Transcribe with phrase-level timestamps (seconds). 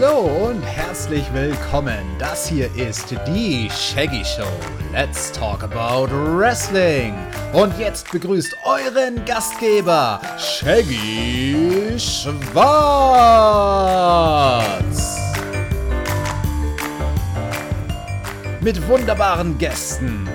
[0.00, 1.98] Hallo und herzlich willkommen.
[2.20, 4.46] Das hier ist die Shaggy Show.
[4.92, 6.06] Let's talk about
[6.38, 7.14] Wrestling.
[7.52, 12.38] Und jetzt begrüßt euren Gastgeber, Shaggy Schwarz.
[18.60, 20.28] Mit wunderbaren Gästen.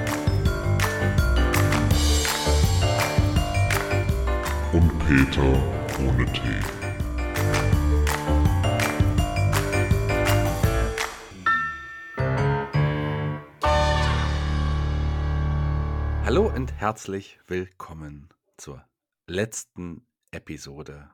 [4.73, 5.73] Und Peter
[16.84, 18.86] herzlich willkommen zur
[19.26, 21.12] letzten Episode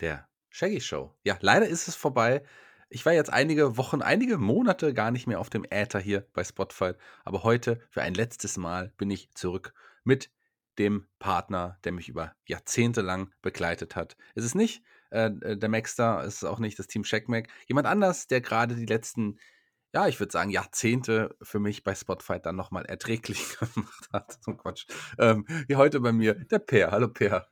[0.00, 1.14] der Shaggy Show.
[1.22, 2.42] Ja, leider ist es vorbei.
[2.88, 6.42] Ich war jetzt einige Wochen, einige Monate gar nicht mehr auf dem Äther hier bei
[6.42, 10.32] Spotify, aber heute für ein letztes Mal bin ich zurück mit
[10.76, 14.16] dem Partner, der mich über Jahrzehnte lang begleitet hat.
[14.34, 17.86] Es ist nicht äh, äh der Maxter, es ist auch nicht das Team Checkmack, jemand
[17.86, 19.38] anders, der gerade die letzten
[19.92, 24.38] ja, ich würde sagen, Jahrzehnte für mich bei Spotify dann nochmal erträglich gemacht hat.
[24.42, 24.86] So Quatsch.
[25.18, 26.90] Ähm, hier heute bei mir der Per.
[26.90, 27.48] Hallo Per.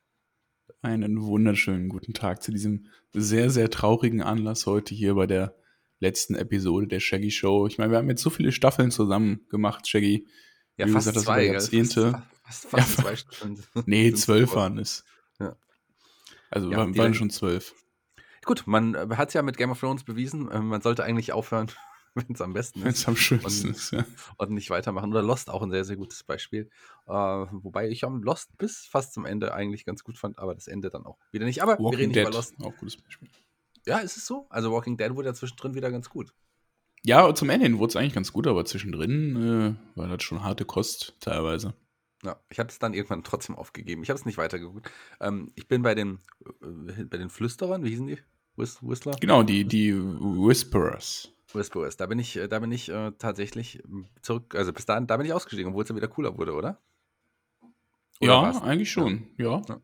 [0.81, 5.56] Einen wunderschönen guten Tag zu diesem sehr, sehr traurigen Anlass heute hier bei der
[5.98, 7.66] letzten Episode der Shaggy Show.
[7.66, 10.28] Ich meine, wir haben jetzt so viele Staffeln zusammen gemacht, Shaggy.
[10.77, 12.22] Ja, Wie fast gesagt, zwei, Jahrzehnte.
[12.44, 13.64] Fast, fast, fast ja, zwei Stunden.
[13.86, 15.05] Nee, zwölf waren es.
[15.41, 15.56] Ja.
[16.50, 17.75] Also ja, waren, waren schon zwölf.
[18.44, 20.48] Gut, man hat es ja mit Game of Thrones bewiesen.
[20.53, 21.66] Ähm, man sollte eigentlich aufhören,
[22.28, 22.84] wenn es am besten ist.
[22.84, 24.05] Wenn es am schönsten und, ist, ja.
[24.36, 25.11] Und nicht weitermachen.
[25.11, 26.70] Oder Lost auch ein sehr, sehr gutes Beispiel.
[27.06, 30.69] Äh, wobei ich am Lost bis fast zum Ende eigentlich ganz gut fand, aber das
[30.69, 31.62] Ende dann auch wieder nicht.
[31.62, 32.55] Aber Walking wir reden Dead, nicht über Lost.
[32.62, 33.28] Auch gutes Beispiel.
[33.86, 34.47] Ja, ist es so?
[34.50, 36.34] Also Walking Dead wurde ja zwischendrin wieder ganz gut.
[37.05, 40.42] Ja, zum Ende hin wurde es eigentlich ganz gut, aber zwischendrin äh, war das schon
[40.42, 41.75] harte Kost teilweise.
[42.25, 44.03] Ja, ich habe es dann irgendwann trotzdem aufgegeben.
[44.03, 44.91] Ich habe es nicht weitergeguckt.
[45.21, 46.19] Ähm, ich bin bei den,
[46.60, 48.19] äh, bei den Flüsterern, wie hießen die?
[48.56, 49.16] Whis Whistler?
[49.21, 51.32] Genau, die, die Whisperers.
[51.54, 51.97] Whisperers.
[51.97, 53.82] Da bin ich, äh, da bin ich äh, tatsächlich
[54.22, 56.81] zurück, also bis dahin, da bin ich ausgestiegen, obwohl es dann wieder cooler wurde, oder?
[58.20, 58.62] oder ja, war's?
[58.62, 59.62] eigentlich schon, ja.
[59.69, 59.81] ja.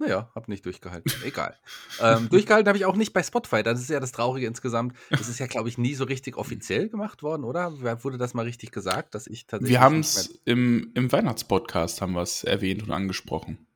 [0.00, 1.12] Naja, hab nicht durchgehalten.
[1.24, 1.56] Egal.
[2.00, 3.64] ähm, durchgehalten habe ich auch nicht bei Spotify.
[3.64, 4.96] Das ist ja das Traurige insgesamt.
[5.10, 7.72] Das ist ja, glaube ich, nie so richtig offiziell gemacht worden, oder?
[8.04, 9.74] Wurde das mal richtig gesagt, dass ich tatsächlich.
[9.74, 13.67] Wir haben es im, im Weihnachtspodcast haben wir es erwähnt und angesprochen.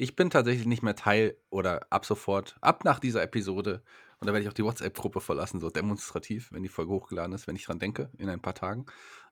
[0.00, 3.82] Ich bin tatsächlich nicht mehr Teil oder ab sofort, ab nach dieser Episode
[4.20, 7.46] und da werde ich auch die WhatsApp-Gruppe verlassen, so demonstrativ, wenn die Folge hochgeladen ist,
[7.46, 8.86] wenn ich dran denke, in ein paar Tagen.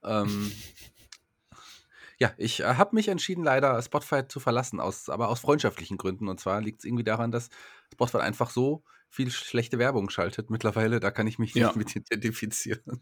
[0.04, 0.52] Ähm,
[2.18, 6.28] ja, ich äh, habe mich entschieden, leider Spotify zu verlassen, aus, aber aus freundschaftlichen Gründen.
[6.28, 7.48] Und zwar liegt es irgendwie daran, dass
[7.92, 11.00] Spotify einfach so viel schlechte Werbung schaltet mittlerweile.
[11.00, 11.66] Da kann ich mich ja.
[11.66, 13.00] nicht mit identifizieren.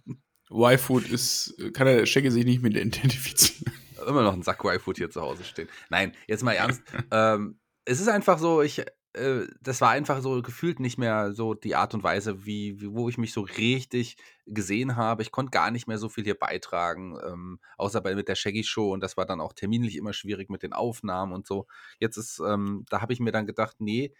[0.50, 3.72] Y-Food ist, kann der Shaggy sich nicht mit identifizieren.
[4.06, 5.68] Immer noch ein Sack Y-Food hier zu Hause stehen.
[5.90, 6.82] Nein, jetzt mal ernst.
[7.10, 8.84] ähm, es ist einfach so, ich
[9.14, 12.92] äh, das war einfach so gefühlt nicht mehr so die Art und Weise, wie, wie
[12.92, 14.16] wo ich mich so richtig
[14.46, 15.22] gesehen habe.
[15.22, 18.64] Ich konnte gar nicht mehr so viel hier beitragen, ähm, außer bei mit der Shaggy
[18.64, 21.66] Show und das war dann auch terminlich immer schwierig mit den Aufnahmen und so.
[21.98, 24.12] Jetzt ist, ähm, da habe ich mir dann gedacht, nee,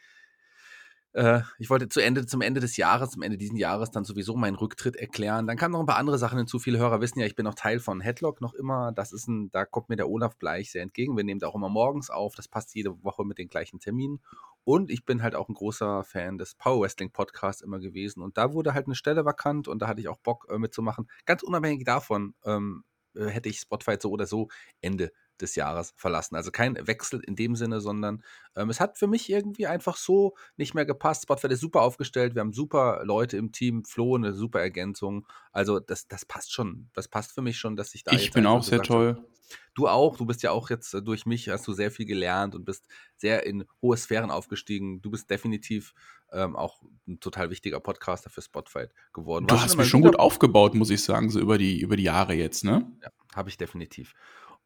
[1.15, 4.35] äh, ich wollte zu Ende, zum Ende des Jahres, zum Ende dieses Jahres dann sowieso
[4.37, 5.47] meinen Rücktritt erklären.
[5.47, 6.59] Dann kamen noch ein paar andere Sachen hinzu.
[6.59, 8.91] Viele Hörer wissen ja, ich bin noch Teil von Headlock noch immer.
[8.93, 11.17] Das ist ein, da kommt mir der Olaf Bleich sehr entgegen.
[11.17, 12.35] Wir nehmen da auch immer morgens auf.
[12.35, 14.21] Das passt jede Woche mit den gleichen Terminen.
[14.65, 18.21] Und ich bin halt auch ein großer Fan des Power Wrestling Podcasts immer gewesen.
[18.21, 21.09] Und da wurde halt eine Stelle vakant und da hatte ich auch Bock äh, mitzumachen.
[21.27, 22.83] Ganz unabhängig davon ähm,
[23.15, 24.49] äh, hätte ich Spotify so oder so
[24.81, 26.37] Ende des Jahres verlassen.
[26.37, 28.23] Also kein Wechsel in dem Sinne, sondern
[28.57, 31.25] ähm, es hat für mich irgendwie einfach so nicht mehr gepasst.
[31.25, 35.27] Spotify ist super aufgestellt, wir haben super Leute im Team, Flo eine super Ergänzung.
[35.53, 36.91] Also das, das passt schon.
[36.95, 38.13] Das passt für mich schon, dass ich da.
[38.13, 39.17] Ich bin auch sehr toll.
[39.17, 39.35] Habe.
[39.75, 42.55] Du auch, du bist ja auch jetzt äh, durch mich, hast du sehr viel gelernt
[42.55, 42.87] und bist
[43.17, 45.03] sehr in hohe Sphären aufgestiegen.
[45.03, 45.95] Du bist definitiv
[46.33, 49.47] ähm, auch ein total wichtiger Podcaster für Spotify geworden.
[49.47, 52.35] Du hast mich schon gut aufgebaut, muss ich sagen, so über die, über die Jahre
[52.35, 52.91] jetzt, ne?
[53.03, 54.15] Ja, habe ich definitiv.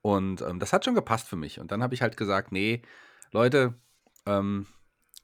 [0.02, 1.60] Und ähm, das hat schon gepasst für mich.
[1.60, 2.82] Und dann habe ich halt gesagt, nee,
[3.32, 3.74] Leute,
[4.26, 4.66] ähm,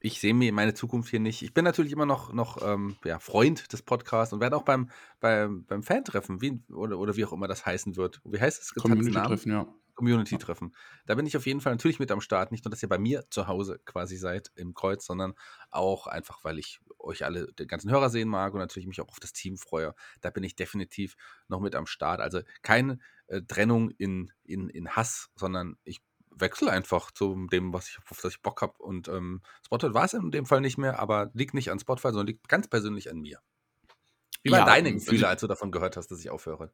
[0.00, 1.42] ich sehe mir meine Zukunft hier nicht.
[1.42, 4.90] Ich bin natürlich immer noch, noch ähm, ja, Freund des Podcasts und werde auch beim,
[5.20, 8.20] beim, beim Fan-Treffen, wie, oder, oder wie auch immer das heißen wird.
[8.24, 8.74] Wie heißt es?
[8.74, 9.66] Community-Treffen, ja.
[9.94, 10.74] Community-Treffen.
[11.06, 12.52] Da bin ich auf jeden Fall natürlich mit am Start.
[12.52, 15.34] Nicht nur, dass ihr bei mir zu Hause quasi seid im Kreuz, sondern
[15.70, 19.08] auch einfach, weil ich euch alle, den ganzen Hörer sehen mag und natürlich mich auch
[19.08, 19.94] auf das Team freue.
[20.20, 21.16] Da bin ich definitiv
[21.48, 22.20] noch mit am Start.
[22.20, 26.02] Also keine äh, Trennung in, in, in Hass, sondern ich
[26.36, 28.74] wechsle einfach zu dem, was ich, auf das ich Bock habe.
[28.78, 32.08] Und ähm, Spotify war es in dem Fall nicht mehr, aber liegt nicht an Spotify,
[32.08, 33.40] sondern liegt ganz persönlich an mir.
[34.42, 36.70] Wie waren ja, deine Gefühle, als du davon gehört hast, dass ich aufhöre?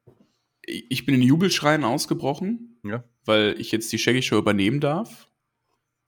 [0.65, 3.03] Ich bin in Jubelschreien ausgebrochen, ja.
[3.25, 5.29] weil ich jetzt die Shaggy Show übernehmen darf.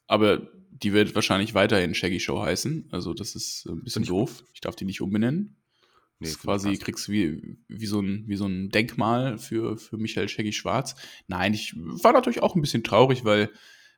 [0.07, 2.89] Aber die wird wahrscheinlich weiterhin Shaggy Show heißen.
[2.91, 4.43] Also das ist ein bisschen ich doof.
[4.53, 5.57] Ich darf die nicht umbenennen.
[6.19, 6.83] Nee, das quasi, passt.
[6.83, 10.95] kriegst du wie, wie, so ein, wie so ein Denkmal für, für Michael Shaggy Schwarz.
[11.27, 13.49] Nein, ich war natürlich auch ein bisschen traurig, weil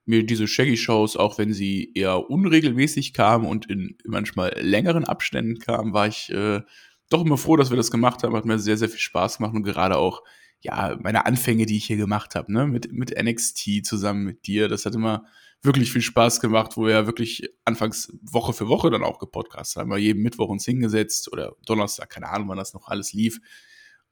[0.06, 5.94] mir diese Shaggy-Shows, auch wenn sie eher unregelmäßig kamen und in manchmal längeren Abständen kamen,
[5.94, 6.62] war ich äh,
[7.10, 8.36] doch immer froh, dass wir das gemacht haben.
[8.36, 10.22] Hat mir sehr, sehr viel Spaß gemacht und gerade auch,
[10.62, 14.68] ja, meine Anfänge, die ich hier gemacht habe, ne, mit, mit NXT zusammen mit dir,
[14.68, 15.26] das hat immer
[15.62, 19.82] wirklich viel Spaß gemacht, wo wir ja wirklich anfangs Woche für Woche dann auch gepodcastet
[19.82, 19.90] haben.
[19.90, 23.40] Wir jeden Mittwoch uns hingesetzt oder Donnerstag, keine Ahnung, wann das noch alles lief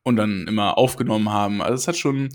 [0.04, 1.62] und dann immer aufgenommen haben.
[1.62, 2.30] Also es hat schon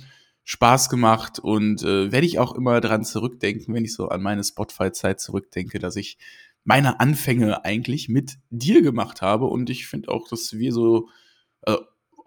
[0.44, 4.42] Spaß gemacht und äh, werde ich auch immer dran zurückdenken, wenn ich so an meine
[4.42, 6.16] Spotify-Zeit zurückdenke, dass ich
[6.64, 11.08] meine Anfänge eigentlich mit dir gemacht habe und ich finde auch, dass wir so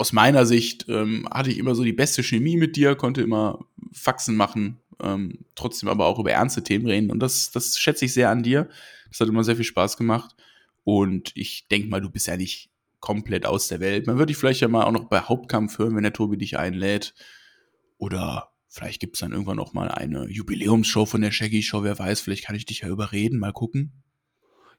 [0.02, 3.64] aus meiner Sicht ähm, hatte ich immer so die beste Chemie mit dir, konnte immer
[3.94, 8.14] Faxen machen, ähm, trotzdem aber auch über ernste Themen reden und das, das schätze ich
[8.14, 8.68] sehr an dir.
[9.10, 10.36] Das hat immer sehr viel Spaß gemacht
[10.84, 14.08] und ich denke mal, du bist ja nicht komplett aus der Welt.
[14.08, 16.58] Man würde dich vielleicht ja mal auch noch bei Hauptkampf hören, wenn der Tobi dich
[16.58, 17.14] einlädt.
[18.00, 22.00] Oder vielleicht gibt es dann irgendwann noch mal eine Jubiläumsshow von der Shaggy Show, wer
[22.00, 24.02] weiß, vielleicht kann ich dich ja überreden, mal gucken.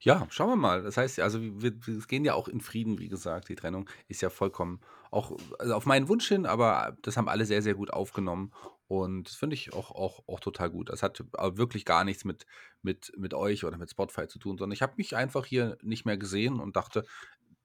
[0.03, 0.83] Ja, schauen wir mal.
[0.83, 3.49] Das heißt, also wir, wir gehen ja auch in Frieden, wie gesagt.
[3.49, 4.81] Die Trennung ist ja vollkommen
[5.13, 8.53] auch also auf meinen Wunsch hin, aber das haben alle sehr, sehr gut aufgenommen.
[8.89, 10.91] Und das finde ich auch, auch, auch total gut.
[10.91, 12.47] Das hat wirklich gar nichts mit,
[12.83, 16.05] mit, mit euch oder mit Spotify zu tun, sondern ich habe mich einfach hier nicht
[16.05, 17.05] mehr gesehen und dachte,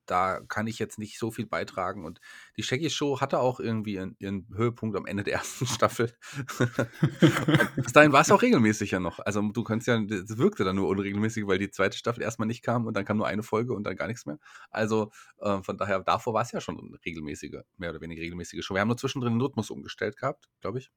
[0.07, 2.05] da kann ich jetzt nicht so viel beitragen.
[2.05, 2.19] Und
[2.55, 6.13] die Shaggy Show hatte auch irgendwie ihren, ihren Höhepunkt am Ende der ersten Staffel.
[7.75, 9.19] Bis dahin war es auch regelmäßig ja noch.
[9.19, 12.63] Also du kannst ja, das wirkte dann nur unregelmäßig, weil die zweite Staffel erstmal nicht
[12.63, 14.39] kam und dann kam nur eine Folge und dann gar nichts mehr.
[14.69, 18.63] Also äh, von daher, davor war es ja schon eine regelmäßige, mehr oder weniger regelmäßige
[18.63, 18.73] Show.
[18.73, 20.91] Wir haben nur zwischendrin den Rhythmus umgestellt gehabt, glaube ich.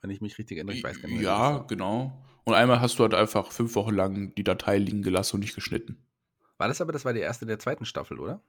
[0.00, 1.24] Wenn ich mich richtig erinnere, ich weiß gar nicht mehr.
[1.24, 2.22] Ja, genau.
[2.44, 5.54] Und einmal hast du halt einfach fünf Wochen lang die Datei liegen gelassen und nicht
[5.54, 6.04] geschnitten.
[6.58, 8.40] War das aber, das war die erste der zweiten Staffel, oder?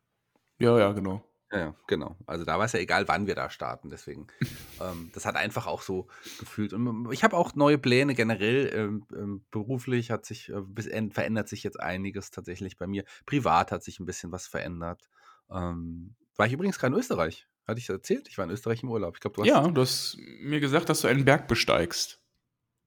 [0.60, 1.24] Ja, ja, genau.
[1.52, 2.18] Ja, ja, genau.
[2.26, 3.90] Also da war es ja egal, wann wir da starten.
[3.90, 4.28] Deswegen,
[4.82, 6.08] ähm, das hat einfach auch so
[6.40, 6.74] gefühlt.
[6.74, 8.72] Und ich habe auch neue Pläne generell.
[8.74, 13.06] Ähm, ähm, beruflich hat sich, äh, verändert sich jetzt einiges tatsächlich bei mir.
[13.26, 15.08] Privat hat sich ein bisschen was verändert.
[15.52, 17.48] Ähm, war ich übrigens gerade in Österreich.
[17.68, 18.28] Hatte ich erzählt?
[18.28, 19.16] Ich war in Österreich im Urlaub.
[19.16, 19.48] Ich glaube, du hast.
[19.48, 22.22] Ja, du hast mir gesagt, dass du einen Berg besteigst.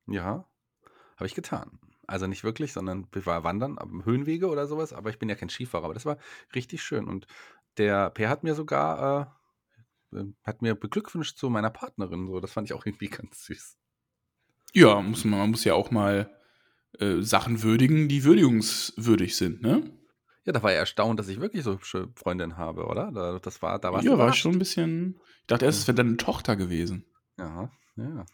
[0.07, 0.49] Ja,
[1.17, 1.79] habe ich getan.
[2.09, 4.95] Also nicht wirklich, sondern ich war wandern, Höhenwege oder sowas.
[4.95, 5.85] Aber ich bin ja kein Skifahrer.
[5.85, 6.17] Aber das war
[6.55, 7.07] richtig schön.
[7.07, 7.27] Und
[7.77, 9.37] der Per hat mir sogar,
[10.13, 12.27] äh, äh, hat mir beglückwünscht zu meiner Partnerin.
[12.27, 13.77] So, das fand ich auch irgendwie ganz süß.
[14.73, 16.35] Ja, muss man, man muss ja auch mal
[16.99, 19.91] äh, Sachen würdigen, die würdigungswürdig sind, ne?
[20.47, 23.13] Ja, da war er erstaunt, dass ich wirklich so hübsche Freundin habe, oder?
[23.13, 25.21] Da, das war, da warst ja, war ich schon ein bisschen.
[25.41, 27.05] Ich dachte erst, es wäre deine Tochter gewesen.
[27.37, 28.25] Ja, ja.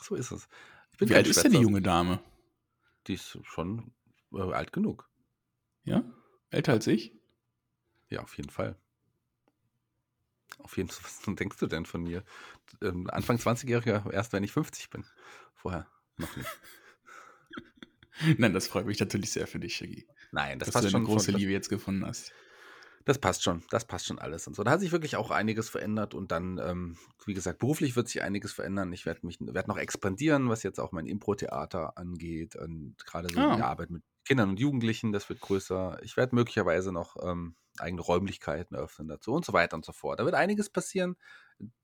[0.00, 0.48] So ist es.
[0.92, 2.20] Ich bin Wie alt ist denn die junge Dame?
[3.06, 3.92] Die ist schon
[4.32, 5.08] äh, alt genug.
[5.84, 6.04] Ja?
[6.50, 7.12] Älter als ich?
[8.08, 8.76] Ja, auf jeden Fall.
[10.58, 11.04] Auf jeden Fall.
[11.26, 12.24] Was denkst du denn von mir?
[12.82, 15.04] Ähm, Anfang 20-Jähriger, erst wenn ich 50 bin.
[15.54, 15.86] Vorher
[16.16, 16.48] noch nicht.
[18.38, 20.06] Nein, das freut mich natürlich sehr für dich, Shaggy.
[20.32, 21.00] Nein, das dass du schon.
[21.00, 22.32] eine große von- Liebe jetzt gefunden hast.
[23.06, 24.62] Das passt schon, das passt schon alles und so.
[24.62, 28.22] Da hat sich wirklich auch einiges verändert und dann, ähm, wie gesagt, beruflich wird sich
[28.22, 28.92] einiges verändern.
[28.92, 33.46] Ich werde mich werd noch expandieren, was jetzt auch mein Impro-Theater angeht und gerade so
[33.46, 33.56] Ah.
[33.56, 35.98] die Arbeit mit Kindern und Jugendlichen, das wird größer.
[36.02, 40.20] Ich werde möglicherweise noch ähm, eigene Räumlichkeiten eröffnen dazu und so weiter und so fort.
[40.20, 41.16] Da wird einiges passieren.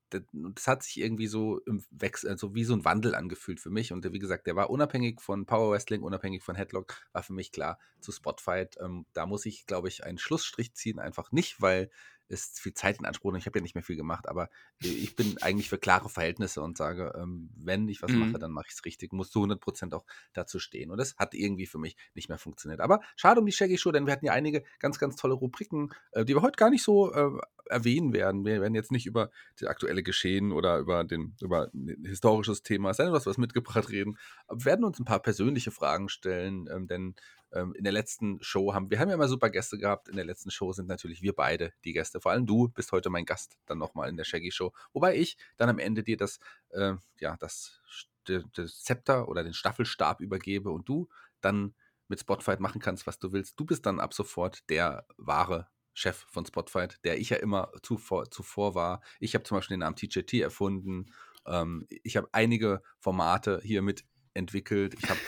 [0.09, 3.91] Das, hat sich irgendwie so im Wechsel, also wie so ein Wandel angefühlt für mich.
[3.91, 7.51] Und wie gesagt, der war unabhängig von Power Wrestling, unabhängig von Headlock, war für mich
[7.51, 8.77] klar zu Spotfight.
[8.79, 11.89] Ähm, da muss ich, glaube ich, einen Schlussstrich ziehen, einfach nicht, weil
[12.29, 13.41] es viel Zeit in Anspruch nimmt.
[13.43, 16.77] Ich habe ja nicht mehr viel gemacht, aber ich bin eigentlich für klare Verhältnisse und
[16.77, 18.19] sage, ähm, wenn ich was Mhm.
[18.19, 20.91] mache, dann mache ich es richtig, muss zu 100% auch dazu stehen.
[20.91, 22.81] Und das hat irgendwie für mich nicht mehr funktioniert.
[22.81, 25.89] Aber schade um die Shaggy Show, denn wir hatten ja einige ganz, ganz tolle Rubriken,
[26.11, 27.29] äh, die wir heute gar nicht so äh,
[27.69, 28.45] erwähnen werden.
[28.45, 29.29] Wir werden jetzt nicht über
[29.59, 33.37] das aktuelle Geschehen oder über, den, über ein historisches Thema, sei denn, du hast was
[33.37, 34.17] mitgebracht, reden.
[34.49, 37.15] Wir werden uns ein paar persönliche Fragen stellen, ähm, denn
[37.53, 40.09] ähm, in der letzten Show haben wir haben ja immer super Gäste gehabt.
[40.09, 42.19] In der letzten Show sind natürlich wir beide die Gäste.
[42.19, 44.73] Vor allem du bist heute mein Gast dann nochmal in der Shaggy Show.
[44.93, 46.39] Wobei ich dann am Ende dir das,
[46.69, 47.81] äh, ja, das,
[48.25, 51.07] das, Zepter oder den Staffelstab übergebe und du
[51.41, 51.73] dann
[52.07, 53.59] mit Spotfight machen kannst, was du willst.
[53.59, 58.29] Du bist dann ab sofort der wahre Chef von Spotfight, der ich ja immer zuvor,
[58.29, 59.01] zuvor war.
[59.19, 61.07] Ich habe zum Beispiel den Namen TJT erfunden.
[61.45, 64.93] Ähm, ich habe einige Formate hier mit entwickelt.
[64.93, 65.19] Ich habe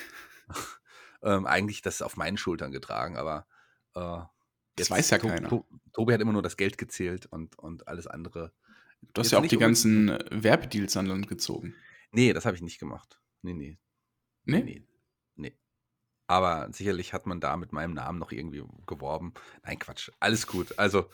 [1.21, 3.47] ähm, eigentlich das auf meinen Schultern getragen, aber
[3.95, 4.19] äh,
[4.75, 5.49] Das weiß ja To- keiner.
[5.49, 8.53] To- Tobi hat immer nur das Geld gezählt und, und alles andere.
[9.13, 11.73] Du hast Jetzt ja auch die ganzen Werbedeals an Land gezogen.
[12.11, 13.19] Nee, das habe ich nicht gemacht.
[13.41, 13.77] Nee, nee.
[14.45, 14.63] Ne?
[14.63, 14.88] Nee.
[15.35, 15.57] Nee.
[16.27, 19.33] Aber sicherlich hat man da mit meinem Namen noch irgendwie geworben.
[19.63, 20.11] Nein, Quatsch.
[20.19, 20.77] Alles gut.
[20.77, 21.09] Also,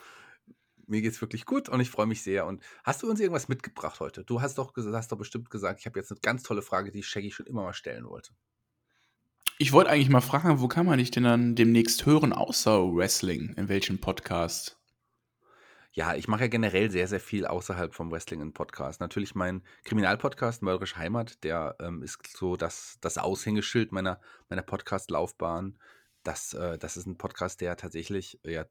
[0.88, 2.46] mir geht's wirklich gut und ich freue mich sehr.
[2.46, 4.24] Und hast du uns irgendwas mitgebracht heute?
[4.24, 7.04] Du hast doch, hast doch bestimmt gesagt, ich habe jetzt eine ganz tolle Frage, die
[7.04, 8.34] Shaggy schon immer mal stellen wollte.
[9.58, 13.54] Ich wollte eigentlich mal fragen, wo kann man dich denn dann demnächst hören, außer Wrestling?
[13.56, 14.78] In welchem Podcast?
[15.94, 19.00] Ja, ich mache ja generell sehr, sehr viel außerhalb vom Wrestling in Podcast.
[19.00, 24.20] Natürlich mein Kriminalpodcast Mörderische Heimat, der ähm, ist so das, das Aushängeschild meiner,
[24.50, 25.80] meiner Podcast-Laufbahn.
[26.24, 28.66] Das, äh, das ist ein Podcast, der tatsächlich ja,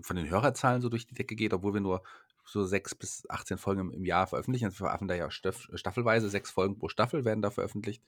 [0.00, 2.02] von den Hörerzahlen so durch die Decke geht, obwohl wir nur
[2.44, 4.64] so sechs bis 18 Folgen im, im Jahr veröffentlichen.
[4.64, 8.02] Also wir veröffentlichen da ja Staff, staffelweise, sechs Folgen pro Staffel werden da veröffentlicht.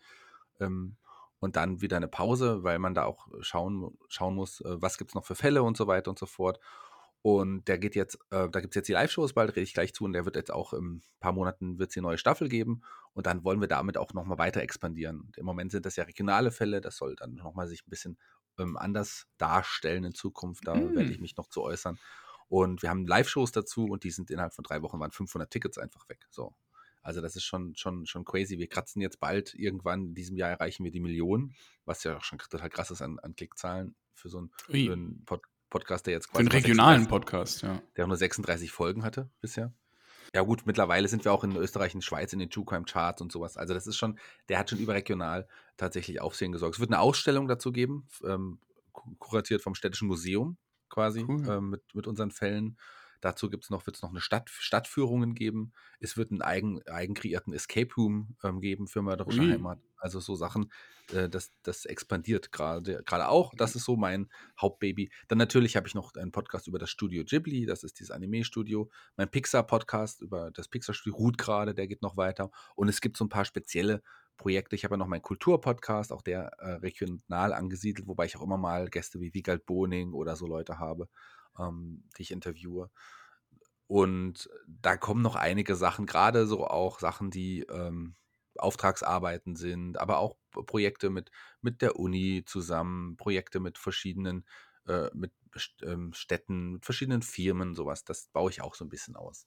[0.58, 0.96] Ähm,
[1.40, 5.10] und dann wieder eine Pause, weil man da auch schauen, schauen muss, äh, was gibt
[5.10, 6.60] es noch für Fälle und so weiter und so fort.
[7.22, 9.92] Und der geht jetzt, äh, da gibt es jetzt die Live-Shows, bald rede ich gleich
[9.92, 10.04] zu.
[10.04, 12.82] Und der wird jetzt auch in ein paar Monaten wird es die neue Staffel geben.
[13.14, 15.22] Und dann wollen wir damit auch nochmal weiter expandieren.
[15.22, 16.80] Und Im Moment sind das ja regionale Fälle.
[16.80, 18.16] Das soll dann nochmal sich ein bisschen
[18.58, 20.68] ähm, anders darstellen in Zukunft.
[20.68, 20.94] Da mm.
[20.94, 21.98] werde ich mich noch zu äußern.
[22.48, 25.78] Und wir haben Live-Shows dazu und die sind innerhalb von drei Wochen waren 500 Tickets
[25.78, 26.26] einfach weg.
[26.30, 26.54] So.
[27.06, 28.58] Also das ist schon, schon, schon crazy.
[28.58, 32.24] Wir kratzen jetzt bald irgendwann, in diesem Jahr erreichen wir die Millionen, was ja auch
[32.24, 36.14] schon total krass ist an, an Klickzahlen für so einen, für einen Pod Podcast, der
[36.14, 36.44] jetzt quasi.
[36.44, 37.80] Für einen regionalen Podcast, ja.
[37.96, 39.72] Der nur 36 Folgen hatte bisher.
[40.34, 43.22] Ja, gut, mittlerweile sind wir auch in Österreich und Schweiz in den True Crime Charts
[43.22, 43.56] und sowas.
[43.56, 46.76] Also, das ist schon, der hat schon überregional tatsächlich Aufsehen gesorgt.
[46.76, 48.60] Es wird eine Ausstellung dazu geben, ähm,
[49.18, 50.56] kuratiert vom Städtischen Museum
[50.88, 51.48] quasi, cool.
[51.48, 52.78] ähm, mit, mit unseren Fällen.
[53.20, 55.72] Dazu gibt's noch, wird es noch eine Stadt, Stadtführungen geben.
[56.00, 59.50] Es wird einen eigen, eigen kreierten Escape Room ähm, geben für mörderische Ui.
[59.50, 59.78] Heimat.
[59.98, 60.70] Also so Sachen,
[61.12, 63.54] äh, das, das expandiert gerade gerade auch.
[63.56, 64.28] Das ist so mein
[64.60, 65.10] Hauptbaby.
[65.28, 68.90] Dann natürlich habe ich noch einen Podcast über das Studio Ghibli, das ist dieses Anime-Studio.
[69.16, 72.50] Mein Pixar-Podcast über das Pixar-Studio ruht gerade, der geht noch weiter.
[72.74, 74.02] Und es gibt so ein paar spezielle
[74.36, 74.76] Projekte.
[74.76, 78.58] Ich habe ja noch meinen Kulturpodcast, auch der äh, regional angesiedelt, wobei ich auch immer
[78.58, 81.08] mal Gäste wie Wiegald Boning oder so Leute habe
[81.58, 82.90] ähm, die ich interviewe.
[83.86, 88.16] Und da kommen noch einige Sachen, gerade so auch Sachen, die ähm,
[88.58, 94.44] Auftragsarbeiten sind, aber auch Projekte mit, mit der Uni zusammen, Projekte mit verschiedenen
[94.86, 95.32] äh, mit
[95.82, 98.04] ähm, Städten, mit verschiedenen Firmen, sowas.
[98.04, 99.46] Das baue ich auch so ein bisschen aus.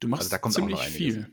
[0.00, 1.30] Du machst also ziemlich viel.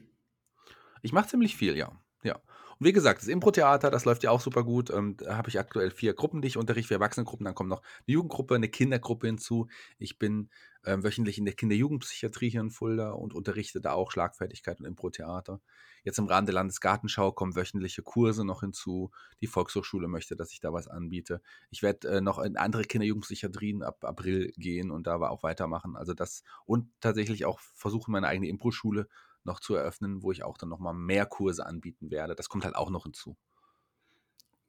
[1.02, 2.02] Ich mache ziemlich viel, ja.
[2.24, 2.42] Ja.
[2.84, 4.90] Wie gesagt, das Impro-Theater, das läuft ja auch super gut.
[4.90, 7.46] Ähm, da habe ich aktuell vier Gruppen, die ich unterrichte, vier Erwachsenengruppen.
[7.46, 9.68] Dann kommt noch eine Jugendgruppe, eine Kindergruppe hinzu.
[9.98, 10.50] Ich bin
[10.86, 15.62] ähm, wöchentlich in der Kinder-Jugendpsychiatrie hier in Fulda und unterrichte da auch Schlagfertigkeit und Impro-Theater.
[16.04, 19.12] Jetzt im Rahmen der Landesgartenschau kommen wöchentliche Kurse noch hinzu.
[19.40, 21.42] Die Volkshochschule möchte, dass ich da was anbiete.
[21.70, 25.96] Ich werde äh, noch in andere Kinder-Jugendpsychiatrien ab April gehen und da auch weitermachen.
[25.96, 29.08] Also das und tatsächlich auch versuchen, meine eigene Impro-Schule
[29.46, 32.36] noch zu eröffnen, wo ich auch dann nochmal mehr Kurse anbieten werde.
[32.36, 33.36] Das kommt halt auch noch hinzu.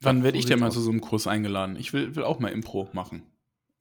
[0.01, 1.77] Wann werde ich denn mal zu so einem Kurs eingeladen?
[1.77, 3.23] Ich will, will auch mal Impro machen.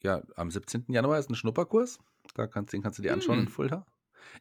[0.02, 0.86] Ja, am 17.
[0.90, 2.00] Januar ist ein Schnupperkurs.
[2.36, 3.46] Da kannst, den kannst du dir anschauen hm.
[3.46, 3.86] in Fulda.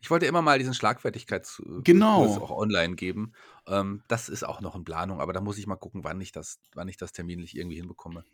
[0.01, 2.25] Ich wollte immer mal diesen Schlagfertigkeitskurs genau.
[2.25, 3.33] auch online geben.
[3.67, 6.33] Ähm, das ist auch noch in Planung, aber da muss ich mal gucken, wann ich
[6.33, 8.25] das, wann ich das terminlich irgendwie hinbekomme.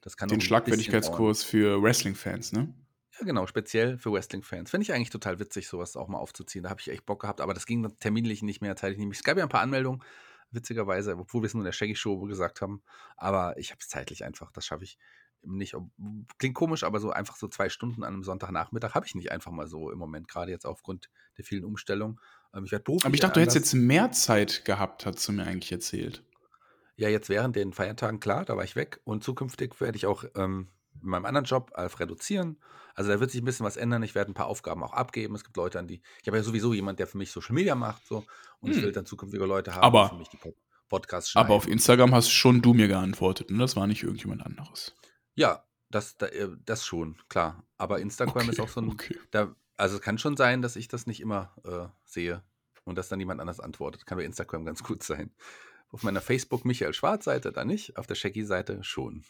[0.00, 2.74] Das kann Den Schlagfertigkeitskurs für Wrestling-Fans, ne?
[3.18, 4.70] Ja, genau, speziell für Wrestling-Fans.
[4.70, 6.64] Finde ich eigentlich total witzig, sowas auch mal aufzuziehen.
[6.64, 9.06] Da habe ich echt Bock gehabt, aber das ging dann terminlich nicht mehr, zeitlich nicht
[9.06, 9.16] mehr.
[9.16, 10.02] Es gab ja ein paar Anmeldungen,
[10.50, 12.82] witzigerweise, obwohl wir es nur in der Shaggy Show gesagt haben.
[13.16, 14.98] Aber ich habe es zeitlich einfach, das schaffe ich
[15.42, 15.76] nicht.
[16.38, 19.52] Klingt komisch, aber so einfach so zwei Stunden an einem Sonntagnachmittag habe ich nicht einfach
[19.52, 22.18] mal so im Moment, gerade jetzt aufgrund der vielen Umstellungen.
[22.54, 23.06] Ähm, ich werde beruflich.
[23.06, 26.24] Aber ich dachte, du hättest jetzt mehr Zeit gehabt, hast du mir eigentlich erzählt.
[26.96, 29.00] Ja, jetzt während den Feiertagen, klar, da war ich weg.
[29.04, 30.68] Und zukünftig werde ich auch ähm,
[31.02, 32.58] in meinem anderen Job auf reduzieren.
[32.94, 34.02] Also da wird sich ein bisschen was ändern.
[34.02, 35.34] Ich werde ein paar Aufgaben auch abgeben.
[35.34, 36.00] Es gibt Leute, an die.
[36.22, 38.24] Ich habe ja sowieso jemand, der für mich Social Media macht, so
[38.60, 38.78] und hm.
[38.78, 40.38] ich will dann zukünftige Leute haben, aber, die für mich die
[40.88, 41.46] Podcasts schneiden.
[41.46, 43.62] Aber auf Instagram hast schon du mir geantwortet, und ne?
[43.64, 44.94] das war nicht irgendjemand anderes.
[45.34, 47.64] Ja, das, äh, das schon, klar.
[47.78, 48.88] Aber Instagram okay, ist auch so ein.
[48.90, 49.18] Okay.
[49.30, 52.42] Da, also es kann schon sein, dass ich das nicht immer äh, sehe
[52.84, 54.06] und dass dann jemand anders antwortet.
[54.06, 55.34] Kann bei Instagram ganz gut sein.
[55.90, 59.24] Auf meiner Facebook Michael Schwarz Seite da nicht, auf der Shaggy Seite schon.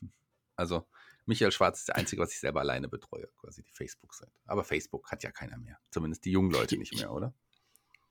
[0.56, 0.86] Also
[1.26, 4.32] Michael Schwarz ist der Einzige, was ich selber alleine betreue, quasi die Facebook-Seite.
[4.46, 5.78] Aber Facebook hat ja keiner mehr.
[5.90, 7.34] Zumindest die jungen Leute nicht mehr, oder?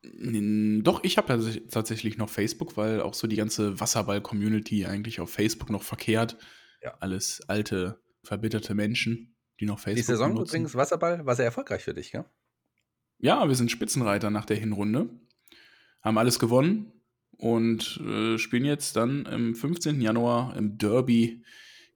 [0.04, 5.30] Doch, ich habe ja tatsächlich noch Facebook, weil auch so die ganze Wasserball-Community eigentlich auf
[5.30, 6.38] Facebook noch verkehrt.
[6.82, 6.98] Ja.
[7.00, 10.56] Alles alte, verbitterte Menschen, die noch Facebook Die Saison benutzen.
[10.56, 12.26] übrigens Wasserball war sehr erfolgreich für dich, gell?
[13.20, 15.10] Ja, wir sind Spitzenreiter nach der Hinrunde.
[16.02, 16.92] Haben alles gewonnen
[17.38, 20.02] und äh, spielen jetzt dann am 15.
[20.02, 21.46] Januar im Derby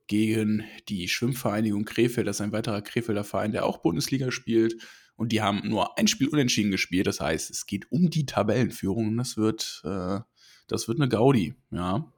[0.07, 2.27] gegen die Schwimmvereinigung Krefeld.
[2.27, 4.81] Das ist ein weiterer Krefelder Verein, der auch Bundesliga spielt.
[5.15, 7.07] Und die haben nur ein Spiel unentschieden gespielt.
[7.07, 9.07] Das heißt, es geht um die Tabellenführung.
[9.07, 10.19] Und das wird, äh,
[10.67, 12.11] das wird eine Gaudi, ja.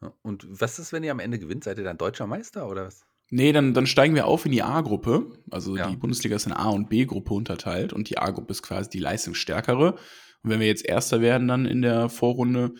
[0.00, 1.64] Ja, Und was ist, wenn ihr am Ende gewinnt?
[1.64, 3.04] Seid ihr dann deutscher Meister oder was?
[3.30, 5.32] Nee, dann, dann steigen wir auf in die A-Gruppe.
[5.50, 5.90] Also Ja.
[5.90, 9.94] die Bundesliga ist in A- und B-Gruppe unterteilt und die A-Gruppe ist quasi die leistungsstärkere.
[10.42, 12.74] Und wenn wir jetzt Erster werden dann in der Vorrunde,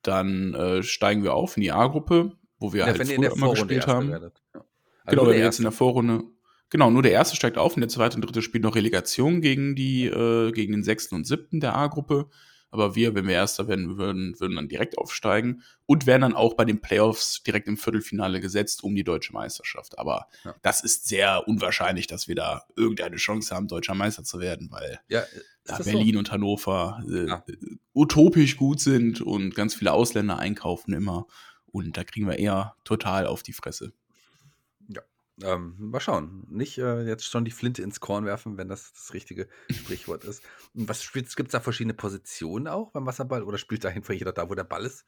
[0.00, 2.32] dann äh, steigen wir auf in die A-Gruppe,
[2.62, 4.10] wo wir Ja, halt früher immer gespielt haben.
[4.10, 4.40] werdet.
[4.54, 4.60] Ja.
[5.04, 6.22] Also Genau, wir jetzt in der Vorrunde.
[6.70, 9.74] Genau, nur der erste steigt auf und der zweite und dritte spielt noch Relegation gegen
[9.76, 12.30] die, äh, gegen den sechsten und siebten der A-Gruppe.
[12.70, 16.54] Aber wir, wenn wir Erster werden würden, würden dann direkt aufsteigen und wären dann auch
[16.54, 19.98] bei den Playoffs direkt im Viertelfinale gesetzt um die deutsche Meisterschaft.
[19.98, 20.54] Aber Ja.
[20.62, 24.98] das ist sehr unwahrscheinlich, dass wir da irgendeine Chance haben, deutscher Meister zu werden, weil
[25.08, 27.44] Ja, ist da Berlin und Hannover äh, Ja.
[27.92, 31.26] utopisch gut sind und ganz viele Ausländer einkaufen immer.
[31.72, 33.92] Und da kriegen wir eher total auf die Fresse.
[34.88, 35.00] So?
[35.48, 36.46] Ähm, mal schauen.
[36.50, 40.42] Nicht äh, jetzt schon die Flinte ins Korn werfen, wenn das das richtige Sprichwort ist.
[40.74, 44.32] Was spielt Gibt es da verschiedene Positionen auch beim Wasserball oder spielt da einfach jeder
[44.32, 45.06] da, wo der Ball ist?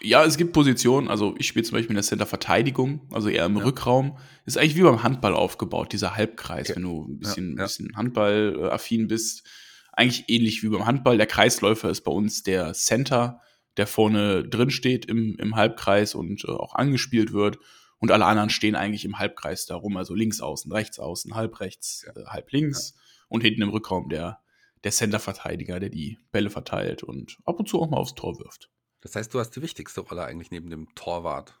[0.00, 3.56] Ja, es gibt Positionen, also ich spiele zum Beispiel in der Center-Verteidigung, also eher im
[3.58, 3.64] Ja.
[3.64, 4.16] Rückraum.
[4.46, 6.76] Ist eigentlich wie beim Handball aufgebaut, dieser Halbkreis, Okay.
[6.76, 7.64] wenn du ein bisschen, Ja, ja.
[7.64, 9.46] bisschen Handball-affin bist.
[9.92, 11.18] Eigentlich ähnlich wie beim Handball.
[11.18, 13.42] Der Kreisläufer ist bei uns der Center,
[13.78, 17.58] der vorne drin steht im, im Halbkreis und äh, auch angespielt wird.
[18.00, 22.04] Und alle anderen stehen eigentlich im Halbkreis darum, also links außen, rechts außen, halb rechts,
[22.04, 22.94] äh, halb links.
[23.28, 24.38] Und hinten im Rückraum der,
[24.84, 28.70] der Center-Verteidiger, der die Bälle verteilt und ab und zu auch mal aufs Tor wirft.
[29.00, 31.60] Das heißt, du hast die wichtigste Rolle eigentlich neben dem Torwart.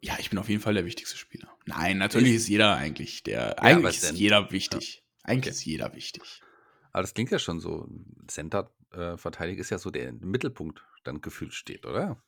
[0.00, 1.48] Ja, ich bin auf jeden Fall der wichtigste Spieler.
[1.66, 3.58] Nein, natürlich ist jeder eigentlich der.
[3.58, 5.04] aber eigentlich ist denn- jeder wichtig.
[5.24, 5.50] Eigentlich Okay.
[5.50, 6.40] ist jeder wichtig.
[6.92, 7.86] Aber das klingt ja schon so.
[8.26, 12.22] Center-Verteidiger ist ja so, der Mittelpunkt dann gefühlt steht, oder?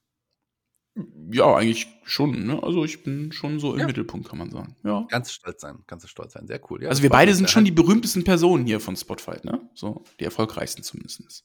[1.30, 2.46] Ja, eigentlich schon.
[2.46, 2.62] Ne?
[2.62, 3.86] Also ich bin schon so im Ja.
[3.86, 4.76] Mittelpunkt, kann man sagen.
[4.82, 5.06] Ja.
[5.08, 6.46] Ganz stolz sein, ganz stolz sein.
[6.46, 6.82] Sehr cool.
[6.82, 9.70] Ja, Also wir beide sind schon die berühmtesten Personen hier von Spotfight, ne?
[9.74, 11.44] So die erfolgreichsten zumindest.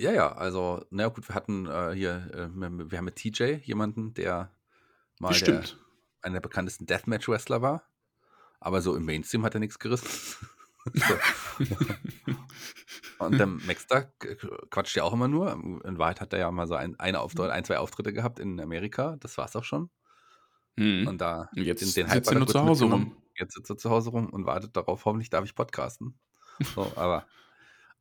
[0.00, 4.14] Ja, ja, also, na gut, wir hatten äh, hier, äh, wir haben mit TJ jemanden,
[4.14, 4.54] der
[5.18, 5.64] mal der,
[6.22, 7.82] einer der bekanntesten Deathmatch-Wrestler war.
[8.60, 10.06] Aber so im Mainstream hat er nichts gerissen.
[13.18, 14.36] Und der Maxter k-
[14.70, 15.52] quatscht ja auch immer nur.
[15.52, 18.60] In Wahrheit hat er ja mal so ein, eine Auftritt, ein, zwei Auftritte gehabt in
[18.60, 19.16] Amerika.
[19.18, 19.90] Das war's auch schon.
[20.78, 21.08] Hm.
[21.08, 23.16] Und da Und jetzt den, den sitzt er nur zu Hause rum.
[23.36, 26.18] Jetzt sitzt er zu Hause rum und wartet darauf, hoffentlich darf ich podcasten.
[26.74, 27.26] So, aber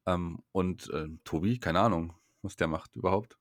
[0.06, 3.38] ähm, und äh, Tobi, keine Ahnung, was der macht überhaupt.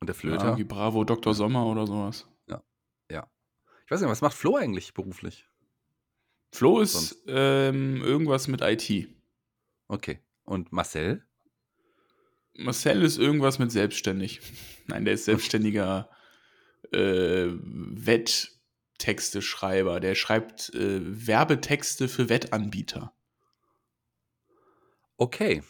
[0.00, 0.44] Und der Ja, Flöter.
[0.46, 1.34] irgendwie Bravo Dr.
[1.34, 2.28] Sommer oder sowas.
[3.86, 5.46] ich weiß nicht, was macht Flo eigentlich beruflich?
[6.54, 9.08] Flo ist ähm, irgendwas mit IT.
[9.88, 10.20] Okay.
[10.44, 11.26] Und Marcel?
[12.52, 14.40] Marcel ist irgendwas mit selbstständig.
[14.86, 16.08] Nein, der ist selbstständiger
[16.92, 19.98] äh, Wetttexte-Schreiber.
[19.98, 23.12] Der schreibt äh, Werbetexte für Wettanbieter.
[25.16, 25.64] Okay.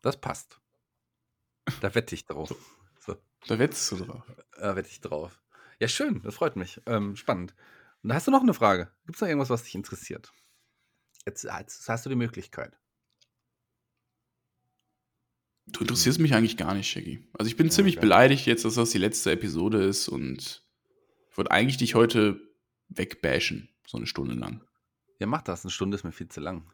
[0.00, 0.60] Das passt.
[1.80, 2.54] Da wette ich drauf.
[3.04, 3.16] So,
[3.48, 4.22] Da wettest du drauf.
[4.60, 5.42] da wette ich drauf.
[5.80, 6.80] Ja, schön, das freut mich.
[6.86, 7.52] Ähm, spannend.
[8.06, 8.88] Und hast du noch eine Frage?
[9.04, 10.32] Gibt es noch irgendwas, was dich interessiert?
[11.26, 12.78] Jetzt, jetzt hast du die Möglichkeit.
[15.66, 17.28] Du interessierst mich eigentlich gar nicht, Shaggy.
[17.32, 18.02] Also ich bin Ja, ziemlich okay.
[18.02, 20.64] beleidigt jetzt, dass das die letzte Episode ist und
[21.32, 22.40] ich würde eigentlich dich heute
[22.90, 24.62] wegbashen, so eine Stunde lang.
[25.18, 25.64] Ja, mach das.
[25.64, 26.72] Eine Stunde ist mir viel zu lang.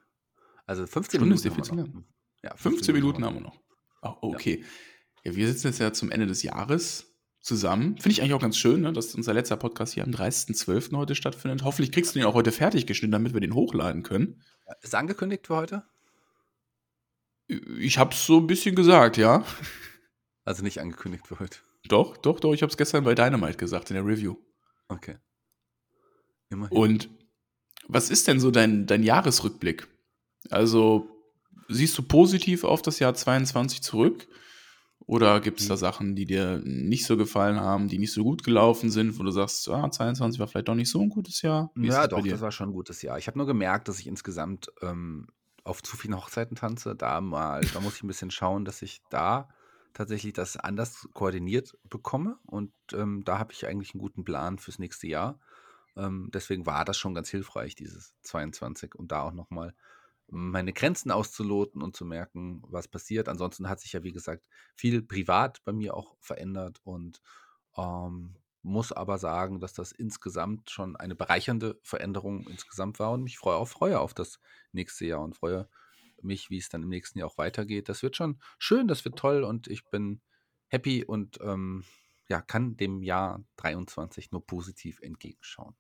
[0.67, 1.63] Also 15 Stunde ist Minuten.
[1.63, 2.05] dir haben viel zu noch.
[2.43, 3.59] Ja, 15 Minuten haben wir noch.
[4.03, 4.67] Oh, okay.
[5.25, 5.35] Ja.
[5.35, 7.12] wir sitzen jetzt ja zum Ende des Jahres
[7.43, 7.97] zusammen.
[7.99, 10.97] Finde ich eigentlich auch ganz schön, ne, dass unser letzter Podcast hier am 30.12.
[10.97, 11.65] heute stattfindet.
[11.65, 14.43] Hoffentlich kriegst du den auch heute fertig geschnitten, damit wir den hochladen können.
[14.81, 15.85] Ist angekündigt für heute?
[17.79, 19.45] Ich habe es so ein bisschen gesagt, ja.
[20.45, 21.59] Also nicht angekündigt für heute.
[21.87, 22.53] Doch, doch, doch.
[22.53, 24.35] Ich habe es gestern bei Dynamite gesagt in der Review.
[24.89, 25.19] Okay.
[26.51, 26.77] Immerhin.
[26.77, 27.09] Und
[27.87, 29.87] was ist denn so dein, dein Jahresrückblick?
[30.51, 31.09] Also,
[31.69, 34.27] siehst du positiv auf das Jahr 22 zurück?
[35.07, 38.45] Oder gibt es da Sachen, die dir nicht so gefallen haben, die nicht so gut
[38.45, 41.71] gelaufen sind, wo du sagst, ah, 22 war vielleicht doch nicht so ein gutes Jahr?
[41.75, 43.19] Wie ja, das doch, das war schon ein gutes Jahr.
[43.19, 45.27] Ich habe nur gemerkt, dass ich insgesamt ähm,
[45.65, 46.95] auf zu vielen Hochzeiten tanze.
[46.95, 49.49] Da mal, da muss ich ein bisschen schauen, dass ich da
[49.93, 52.39] tatsächlich das anders koordiniert bekomme.
[52.47, 55.39] Und ähm, da habe ich eigentlich einen guten Plan fürs nächste Jahr.
[55.97, 59.75] Ähm, deswegen war das schon ganz hilfreich, dieses 22, und da auch nochmal
[60.35, 63.29] meine Grenzen auszuloten und zu merken, was passiert.
[63.29, 64.43] Ansonsten hat sich ja, wie gesagt,
[64.75, 67.21] viel privat bei mir auch verändert und
[67.77, 73.37] ähm, muss aber sagen, dass das insgesamt schon eine bereichernde Veränderung insgesamt war und mich
[73.37, 74.41] freue auch freue auf das
[74.73, 75.69] nächste Jahr und freue
[76.23, 77.91] mich, wie es dann im nächsten Jahr auch weitergeht.
[77.91, 80.23] Das wird schon schön, das wird toll und ich bin
[80.69, 81.85] happy und ähm,
[82.29, 85.77] ja, kann dem Jahr 23 nur positiv entgegenschauen.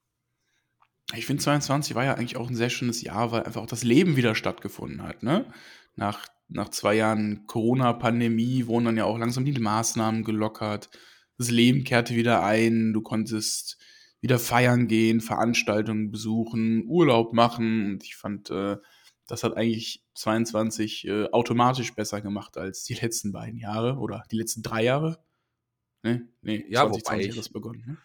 [1.14, 3.84] Ich finde, 22 war ja eigentlich auch ein sehr schönes Jahr, weil einfach auch das
[3.84, 5.22] Leben wieder stattgefunden hat.
[5.22, 5.46] Ne?
[5.94, 10.90] Nach, nach zwei Jahren Corona-Pandemie wurden dann ja auch langsam die Maßnahmen gelockert.
[11.38, 13.78] das Leben kehrte wieder ein, du konntest
[14.20, 17.92] wieder feiern gehen, Veranstaltungen besuchen, Urlaub machen.
[17.92, 18.76] Und ich fand, äh,
[19.26, 24.36] das hat eigentlich 22 äh, automatisch besser gemacht als die letzten beiden Jahre oder die
[24.36, 25.18] letzten drei Jahre.
[26.02, 26.28] Ne?
[26.40, 27.84] Nee, ja, 2020 hat das begonnen.
[27.86, 27.96] Ne?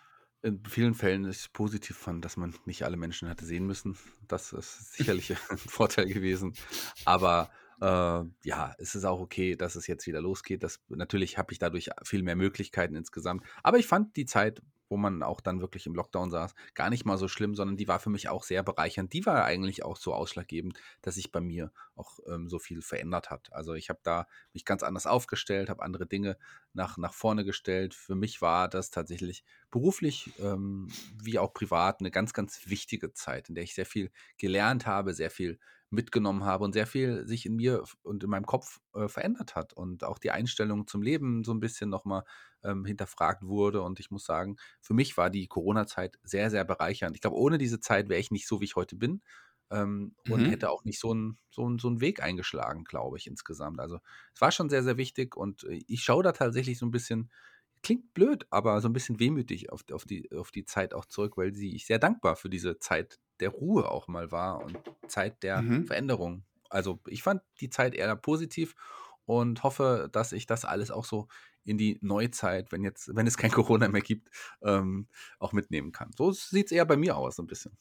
[0.44, 3.98] In vielen Fällen ist positiv fand, dass man nicht alle Menschen hatte sehen müssen.
[4.28, 6.54] Das ist sicherlich ein Vorteil gewesen.
[7.06, 7.50] Aber
[7.82, 10.64] äh, ja, es ist auch okay, dass es jetzt wieder losgeht.
[10.64, 13.44] Das, natürlich habe ich dadurch viel mehr Möglichkeiten insgesamt.
[13.64, 17.06] Aber ich fand die Zeit wo man auch dann wirklich im Lockdown saß, gar nicht
[17.06, 19.14] mal so schlimm, sondern die war für mich auch sehr bereichernd.
[19.14, 23.30] Die war eigentlich auch so ausschlaggebend, dass sich bei mir auch ähm, so viel verändert
[23.30, 23.52] hat.
[23.54, 26.38] Also ich habe da mich ganz anders aufgestellt, habe andere Dinge
[26.74, 27.94] nach, nach vorne gestellt.
[27.94, 30.90] Für mich war das tatsächlich beruflich ähm,
[31.22, 35.14] wie auch privat eine ganz, ganz wichtige Zeit, in der ich sehr viel gelernt habe,
[35.14, 39.08] sehr viel mitgenommen habe und sehr viel sich in mir und in meinem Kopf äh,
[39.08, 42.24] verändert hat und auch die Einstellung zum Leben so ein bisschen nochmal
[42.64, 43.82] ähm, hinterfragt wurde.
[43.82, 47.16] Und ich muss sagen, für mich war die Corona-Zeit sehr, sehr bereichernd.
[47.16, 49.22] Ich glaube, ohne diese Zeit wäre ich nicht so, wie ich heute bin.
[49.70, 50.34] Ähm, mhm.
[50.34, 53.80] Und hätte auch nicht so einen so so einen Weg eingeschlagen, glaube ich, insgesamt.
[53.82, 54.00] Also
[54.34, 57.32] es war schon sehr, sehr wichtig und äh, ich schaue da tatsächlich so ein bisschen,
[57.84, 61.38] klingt blöd, aber so ein bisschen wehmütig auf, auf, die, auf die Zeit auch zurück,
[61.38, 65.44] weil sie, ich sehr dankbar für diese Zeit der Ruhe auch mal war und Zeit
[65.44, 65.86] der mhm.
[65.86, 66.44] Veränderung.
[66.70, 68.76] Also ich fand die Zeit eher positiv
[69.26, 71.28] und hoffe, dass ich das alles auch so
[71.64, 74.30] in die Neuzeit, wenn jetzt, wenn es kein Corona mehr gibt,
[74.62, 75.08] ähm,
[75.40, 76.12] auch mitnehmen kann.
[76.18, 77.78] So sieht es eher bei mir aus, so ein bisschen.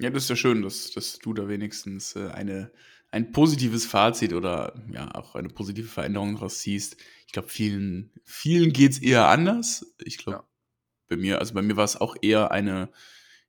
[0.00, 2.72] Ja, das ist ja schön, dass, dass du da wenigstens äh, eine,
[3.10, 6.96] ein positives Fazit oder ja auch eine positive Veränderung daraus ziehst.
[7.26, 9.94] Ich glaube, vielen, vielen geht es eher anders.
[9.98, 10.48] Ich glaube, ja.
[11.08, 12.90] bei mir, also bei mir war es auch eher eine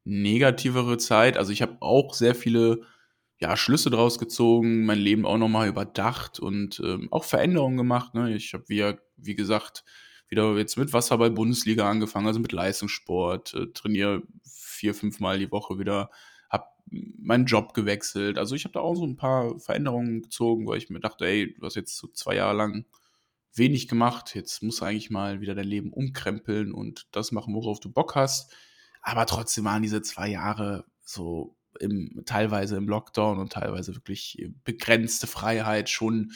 [0.06, 1.38] negativere Zeit.
[1.38, 2.82] Also ich habe auch sehr viele
[3.40, 8.14] ja, Schlüsse draus gezogen, mein Leben auch nochmal überdacht und ähm, auch Veränderungen gemacht.
[8.14, 8.34] Ne?
[8.34, 9.84] Ich habe, wie, wie gesagt,
[10.30, 15.78] wieder jetzt mit Wasserball-Bundesliga angefangen, also mit Leistungssport, äh, trainiere vier, fünf Mal die Woche
[15.80, 16.10] wieder,
[16.50, 18.38] habe meinen Job gewechselt.
[18.38, 21.54] Also ich habe da auch so ein paar Veränderungen gezogen, weil ich mir dachte, ey,
[21.54, 22.86] du hast jetzt so zwei Jahre lang
[23.54, 27.80] wenig gemacht, jetzt musst du eigentlich mal wieder dein Leben umkrempeln und das machen, worauf
[27.80, 28.54] du Bock hast.
[29.06, 35.28] Aber trotzdem waren diese zwei Jahre so im, teilweise im Lockdown und teilweise wirklich begrenzte
[35.28, 36.32] Freiheit schon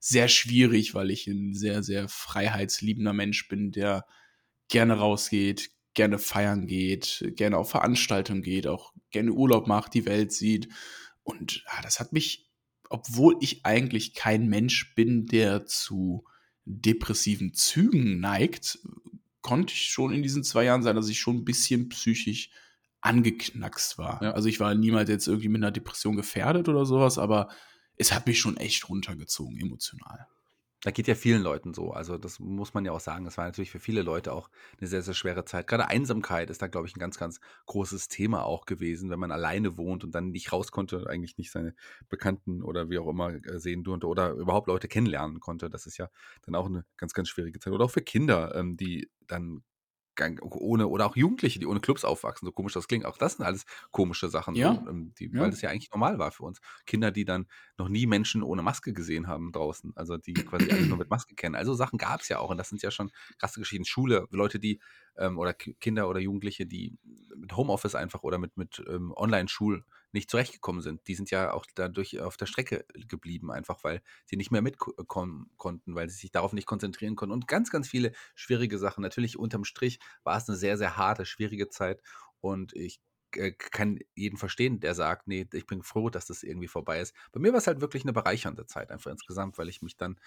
[0.00, 4.06] sehr schwierig, weil ich ein sehr, sehr freiheitsliebender Mensch bin, der
[4.68, 10.32] gerne rausgeht, gerne feiern geht, gerne auf Veranstaltungen geht, auch gerne Urlaub macht, die Welt
[10.32, 10.68] sieht.
[11.24, 12.50] Und ja, das hat mich,
[12.88, 16.24] obwohl ich eigentlich kein Mensch bin, der zu
[16.64, 18.78] depressiven Zügen neigt,
[19.44, 22.48] konnte ich schon in diesen zwei Jahren sein, dass ich schon ein bisschen psychisch
[23.02, 24.22] angeknackst war.
[24.22, 24.30] Ja.
[24.32, 27.50] Also ich war niemals jetzt irgendwie mit einer Depression gefährdet oder sowas, aber
[27.96, 30.26] es hat mich schon echt runtergezogen, emotional.
[30.84, 31.92] Da geht ja vielen Leuten so.
[31.92, 33.24] Also, das muss man ja auch sagen.
[33.24, 35.66] Das war natürlich für viele Leute auch eine sehr, sehr schwere Zeit.
[35.66, 39.32] Gerade Einsamkeit ist da, glaube ich, ein ganz, ganz großes Thema auch gewesen, wenn man
[39.32, 41.74] alleine wohnt und dann nicht raus konnte, eigentlich nicht seine
[42.10, 45.70] Bekannten oder wie auch immer äh, sehen durfte oder überhaupt Leute kennenlernen konnte.
[45.70, 46.10] Das ist ja
[46.42, 47.72] dann auch eine ganz, ganz schwierige Zeit.
[47.72, 49.62] Oder auch für Kinder, ähm, die dann
[50.40, 53.04] ohne oder auch Jugendliche, die ohne Clubs aufwachsen, so komisch das klingt.
[53.04, 54.74] Auch das sind alles komische Sachen, ja.
[54.74, 55.40] so, ähm, die, ja.
[55.40, 56.60] weil das ja eigentlich normal war für uns.
[56.86, 57.46] Kinder, die dann
[57.78, 61.34] noch nie Menschen ohne Maske gesehen haben draußen, also die quasi alle nur mit Maske
[61.34, 61.54] kennen.
[61.54, 63.84] Also Sachen gab es ja auch und das sind ja schon krasse Geschichten.
[63.84, 64.80] Schule, Leute, die
[65.16, 66.96] ähm, oder Kinder oder Jugendliche, die
[67.36, 71.06] mit Homeoffice einfach oder mit, mit ähm, Online-Schul nicht zurechtgekommen sind.
[71.08, 75.50] Die sind ja auch dadurch auf der Strecke geblieben, einfach weil sie nicht mehr mitkommen
[75.56, 77.32] konnten, weil sie sich darauf nicht konzentrieren konnten.
[77.32, 79.02] Und ganz, ganz viele schwierige Sachen.
[79.02, 82.00] Natürlich unterm Strich war es eine sehr, sehr harte, schwierige Zeit.
[82.40, 83.00] Und ich
[83.36, 87.14] äh, kann jeden verstehen, der sagt, nee, ich bin froh, dass das irgendwie vorbei ist.
[87.32, 90.20] Bei mir war es halt wirklich eine bereichernde Zeit einfach insgesamt, weil ich mich dann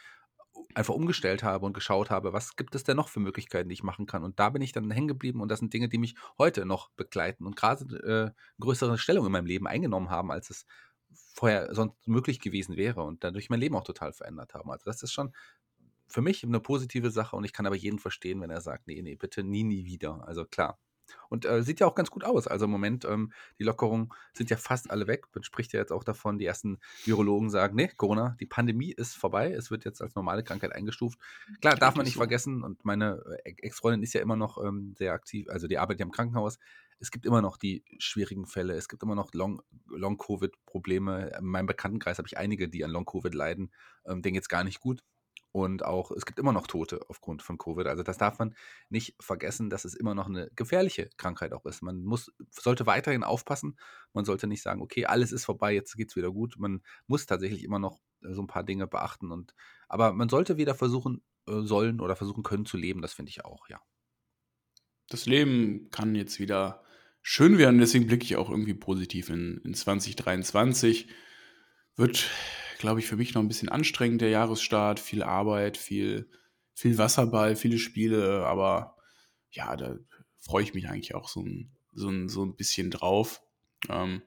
[0.74, 3.84] einfach umgestellt habe und geschaut habe, was gibt es denn noch für Möglichkeiten, die ich
[3.84, 4.24] machen kann.
[4.24, 6.90] Und da bin ich dann hängen geblieben und das sind Dinge, die mich heute noch
[6.92, 10.66] begleiten und gerade äh, größere Stellung in meinem Leben eingenommen haben, als es
[11.34, 14.70] vorher sonst möglich gewesen wäre und dadurch mein Leben auch total verändert haben.
[14.72, 15.34] Also das ist schon
[16.08, 19.02] für mich eine positive Sache und ich kann aber jeden verstehen, wenn er sagt, nee,
[19.02, 20.28] nee, bitte nie, nie wieder.
[20.28, 20.80] Also klar,
[21.30, 22.48] und äh, sieht ja auch ganz gut aus.
[22.48, 25.26] Also im Moment, ähm, die Lockerungen sind ja fast alle weg.
[25.34, 29.16] Man spricht ja jetzt auch davon, die ersten Virologen sagen, nee, Corona, die Pandemie ist
[29.16, 29.52] vorbei.
[29.52, 31.20] Es wird jetzt als normale Krankheit eingestuft.
[31.62, 32.20] Klar, darf man nicht so.
[32.20, 32.64] vergessen.
[32.64, 35.48] Und meine äh, Ex-Freundin ist ja immer noch ähm, sehr aktiv.
[35.50, 36.58] Also die arbeitet ja im Krankenhaus.
[37.00, 38.74] Es gibt immer noch die schwierigen Fälle.
[38.74, 41.30] Es gibt immer noch Long-Covid-Probleme.
[41.30, 43.72] Long In meinem Bekanntenkreis habe ich einige, die an Long-Covid leiden.
[44.06, 45.04] Ähm, denen geht es gar nicht gut.
[45.58, 47.88] Und auch, es gibt immer noch Tote aufgrund von Covid.
[47.88, 48.54] Also das darf man
[48.90, 51.82] nicht vergessen, dass es immer noch eine gefährliche Krankheit auch ist.
[51.82, 53.76] Man muss, sollte weiterhin aufpassen.
[54.14, 56.58] Man sollte nicht sagen, okay, alles ist vorbei, jetzt geht es wieder gut.
[56.60, 59.32] Man muss tatsächlich immer noch äh, so ein paar Dinge beachten.
[59.32, 59.56] Und,
[59.88, 63.44] aber man sollte wieder versuchen äh, sollen oder versuchen können zu leben, das finde ich
[63.44, 63.82] auch, ja.
[65.10, 66.84] das Leben kann jetzt wieder
[67.24, 67.80] schön werden.
[67.80, 71.08] Deswegen blicke ich auch irgendwie positiv in, in 2023.
[71.96, 72.30] Wird,
[72.80, 75.00] glaube ich, für mich noch ein bisschen anstrengend, der Jahresstart.
[75.00, 76.30] Viel Arbeit, viel,
[76.74, 78.46] viel Wasserball, viele Spiele.
[78.46, 78.96] Aber
[79.52, 79.96] ja, da
[80.38, 83.42] freue ich mich eigentlich auch so ein, so ein, so ein bisschen drauf.
[83.90, 84.22] Ähm,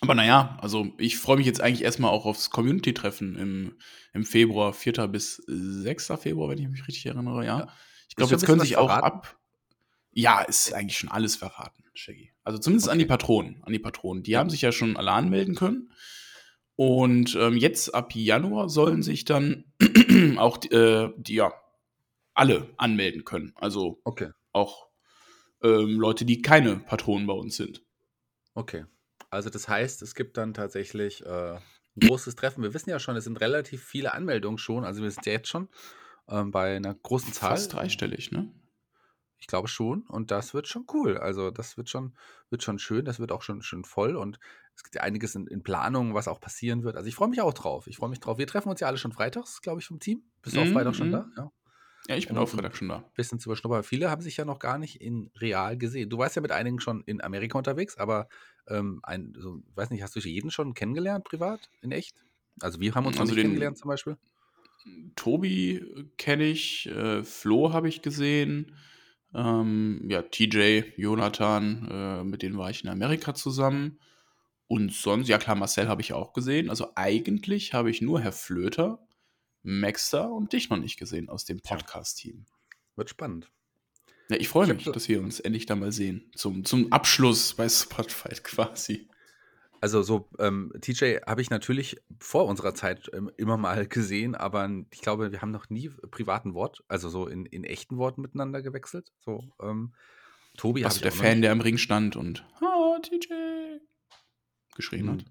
[0.00, 3.76] aber naja, also ich freue mich jetzt eigentlich erstmal auch aufs Community-Treffen im,
[4.12, 5.06] im Februar, 4.
[5.06, 6.12] bis 6.
[6.18, 7.60] Februar, wenn ich mich richtig erinnere, ja.
[7.60, 7.68] ja.
[8.08, 9.38] Ich glaube, jetzt können sich auch ab.
[10.10, 12.32] Ja, ist eigentlich schon alles verraten, Shaggy.
[12.44, 12.92] Also zumindest okay.
[12.92, 13.62] an die Patronen.
[13.62, 14.22] An die Patronen.
[14.22, 15.90] Die haben sich ja schon alle anmelden können.
[16.76, 19.64] Und ähm, jetzt ab Januar sollen sich dann
[20.38, 21.52] auch äh, die, ja,
[22.34, 23.52] alle anmelden können.
[23.56, 24.30] Also okay.
[24.52, 24.88] auch
[25.62, 27.82] ähm, Leute, die keine Patronen bei uns sind.
[28.54, 28.84] Okay.
[29.30, 31.60] Also das heißt, es gibt dann tatsächlich äh, ein
[32.08, 32.62] großes Treffen.
[32.62, 34.84] Wir wissen ja schon, es sind relativ viele Anmeldungen schon.
[34.84, 35.68] Also wir sind ja jetzt schon
[36.28, 37.50] ähm, bei einer großen Zahl.
[37.50, 38.50] Fast dreistellig, ne?
[39.42, 40.02] Ich glaube schon.
[40.02, 41.18] Und das wird schon cool.
[41.18, 42.14] Also das wird schon,
[42.48, 43.04] wird schon schön.
[43.04, 44.14] Das wird auch schon schön voll.
[44.14, 44.38] Und
[44.76, 46.94] es gibt ja einiges in, in Planung, was auch passieren wird.
[46.94, 47.88] Also ich freue mich auch drauf.
[47.88, 48.38] Ich freue mich drauf.
[48.38, 50.22] Wir treffen uns ja alle schon freitags, glaube ich, vom Team.
[50.42, 51.22] Bist du auch mhm, Freitag schon da?
[51.22, 51.32] Mhm.
[51.36, 51.52] Ja.
[52.08, 53.04] Ja, ich bin auch Freitag schon da.
[53.16, 53.82] Bisschen zu überschnuppern.
[53.82, 56.08] Viele haben sich ja noch gar nicht in real gesehen.
[56.08, 58.28] Du warst ja mit einigen schon in Amerika unterwegs, aber
[58.68, 62.16] ähm, ein, so, weiß nicht, hast du jeden schon kennengelernt privat, in echt?
[62.60, 64.16] Also wir haben uns also den, kennengelernt zum Beispiel.
[65.16, 68.76] Tobi kenne ich, äh, Flo habe ich gesehen,
[69.34, 73.98] ähm, ja, TJ, Jonathan, äh, mit denen war ich in Amerika zusammen.
[74.68, 76.70] Und sonst, ja klar, Marcel habe ich auch gesehen.
[76.70, 79.06] Also eigentlich habe ich nur Herr Flöter,
[79.62, 82.46] Maxter und dich noch nicht gesehen aus dem Podcast-Team.
[82.96, 83.50] Wird spannend.
[84.28, 86.30] Ja, ich freue mich, dass wir uns endlich da mal sehen.
[86.34, 89.08] Zum, zum Abschluss bei Spotify quasi.
[89.82, 94.70] Also so, ähm, TJ habe ich natürlich vor unserer Zeit ähm, immer mal gesehen, aber
[94.92, 98.62] ich glaube, wir haben noch nie privaten Wort, also so in, in echten Worten miteinander
[98.62, 99.10] gewechselt.
[99.18, 99.92] So, ähm,
[100.56, 103.80] Tobi Also der Fan, der im Ring stand und oh, TJ
[104.76, 105.24] geschrien hat.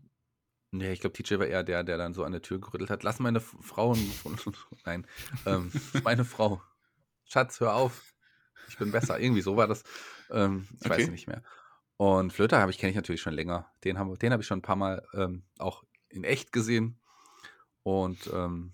[0.72, 3.04] Nee, ich glaube, TJ war eher der, der dann so an der Tür gerüttelt hat.
[3.04, 3.96] Lass meine Frau.
[4.86, 5.08] Nein,
[5.46, 5.72] ähm,
[6.04, 6.62] meine Frau.
[7.24, 8.14] Schatz, hör auf.
[8.68, 9.18] Ich bin besser.
[9.18, 9.84] Irgendwie so war das.
[10.30, 11.04] Ähm, ich okay.
[11.04, 11.42] weiß nicht mehr.
[12.02, 13.72] Und Flöter habe ich kenne ich natürlich schon länger.
[13.84, 17.00] Den habe den hab ich schon ein paar Mal ähm, auch in echt gesehen.
[17.84, 18.74] Und ähm,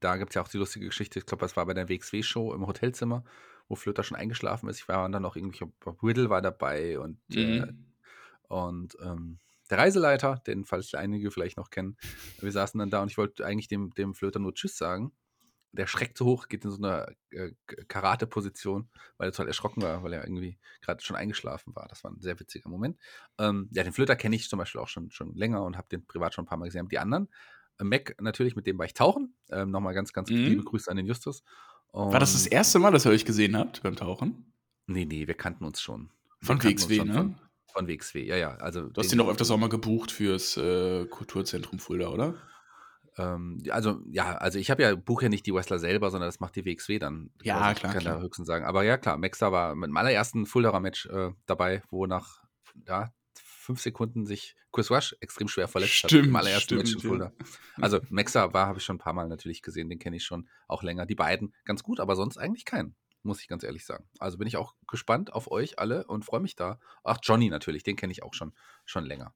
[0.00, 1.18] da gibt es ja auch die lustige Geschichte.
[1.18, 3.24] Ich glaube, das war bei der WXW-Show im Hotelzimmer,
[3.66, 4.78] wo Flöter schon eingeschlafen ist.
[4.78, 5.64] Ich war dann noch irgendwie,
[6.02, 7.38] Riddle war dabei und, mhm.
[7.38, 7.72] äh,
[8.52, 9.38] und ähm,
[9.70, 11.96] der Reiseleiter, den falls einige vielleicht noch kennen.
[12.42, 15.12] Wir saßen dann da und ich wollte eigentlich dem, dem Flöter nur Tschüss sagen.
[15.76, 17.52] Der schreckt so hoch, geht in so eine äh,
[17.88, 21.86] Karate-Position, weil er total erschrocken war, weil er irgendwie gerade schon eingeschlafen war.
[21.88, 22.98] Das war ein sehr witziger Moment.
[23.38, 26.04] Ähm, ja, den Flöter kenne ich zum Beispiel auch schon, schon länger und habe den
[26.06, 26.88] privat schon ein paar Mal gesehen.
[26.88, 27.28] Die anderen,
[27.78, 29.34] äh, Mac natürlich, mit dem war ich tauchen.
[29.50, 30.36] Ähm, Nochmal ganz, ganz mhm.
[30.36, 31.42] liebe Grüße an den Justus.
[31.92, 34.52] Und war das das erste Mal, dass ihr euch gesehen habt beim Tauchen?
[34.86, 36.10] Nee, nee, wir kannten uns schon.
[36.42, 37.14] Von WXW, ne?
[37.14, 37.38] Von,
[37.72, 38.56] von WXW, ja, ja.
[38.56, 42.34] Also du hast ihn doch öfters auch mal gebucht fürs äh, Kulturzentrum Fulda, oder?
[43.18, 46.40] Ähm, also, ja, also ich habe ja, buche ja nicht die Wrestler selber, sondern das
[46.40, 47.30] macht die WXW dann.
[47.42, 47.90] Ja, also, klar.
[47.90, 48.16] Ich kann klar.
[48.16, 48.64] da höchstens sagen.
[48.64, 52.42] Aber ja, klar, Maxter war mit dem allerersten Fuldaer Match äh, dabei, wo nach
[52.86, 56.28] ja, fünf Sekunden sich Chris Rush extrem schwer verletzt stimmt, hat.
[56.28, 57.32] Im allerersten stimmt, Match in Fulda.
[57.38, 57.82] Ja.
[57.82, 60.48] Also Maxer war, habe ich schon ein paar Mal natürlich gesehen, den kenne ich schon
[60.68, 61.06] auch länger.
[61.06, 62.94] Die beiden ganz gut, aber sonst eigentlich keinen
[63.26, 64.08] muss ich ganz ehrlich sagen.
[64.18, 66.78] Also bin ich auch gespannt auf euch alle und freue mich da.
[67.04, 68.54] Ach, Johnny natürlich, den kenne ich auch schon,
[68.86, 69.34] schon länger.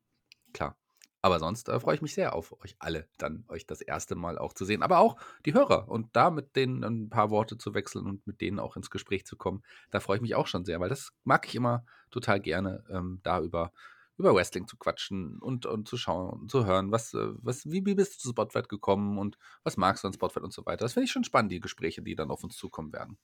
[0.54, 0.78] Klar.
[1.22, 4.38] Aber sonst äh, freue ich mich sehr auf euch alle, dann euch das erste Mal
[4.38, 4.82] auch zu sehen.
[4.82, 8.40] Aber auch die Hörer und da mit denen ein paar Worte zu wechseln und mit
[8.40, 9.62] denen auch ins Gespräch zu kommen.
[9.90, 13.20] Da freue ich mich auch schon sehr, weil das mag ich immer total gerne, ähm,
[13.22, 13.72] da über,
[14.16, 17.84] über Wrestling zu quatschen und, und zu schauen und zu hören, was, äh, was, wie,
[17.84, 20.84] wie bist du zu Spotlight gekommen und was magst du an Spotlight und so weiter.
[20.86, 23.18] Das finde ich schon spannend, die Gespräche, die dann auf uns zukommen werden.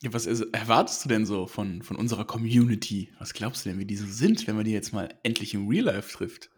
[0.00, 3.12] Ja, was erwartest du denn so von, von unserer Community?
[3.18, 5.68] Was glaubst du denn, wie die so sind, wenn man die jetzt mal endlich im
[5.68, 6.50] Real Life trifft?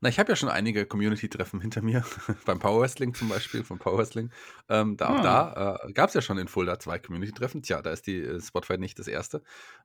[0.00, 2.04] Na, ich habe ja schon einige Community-Treffen hinter mir,
[2.44, 4.30] beim Power Wrestling zum Beispiel, vom Power Wrestling.
[4.68, 5.16] Ähm, da, ah.
[5.16, 7.62] Auch da äh, gab es ja schon in Fulda zwei Community-Treffen.
[7.62, 9.38] Tja, da ist die äh, Spotify nicht das erste,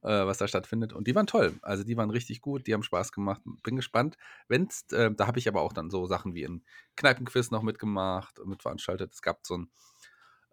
[0.04, 0.94] äh, was da stattfindet.
[0.94, 1.54] Und die waren toll.
[1.62, 3.42] Also die waren richtig gut, die haben Spaß gemacht.
[3.64, 4.18] Bin gespannt.
[4.48, 6.64] Wenn's, äh, da habe ich aber auch dann so Sachen wie ein
[6.96, 9.14] Kneipenquiz noch mitgemacht, mitveranstaltet.
[9.14, 9.70] Es gab so ein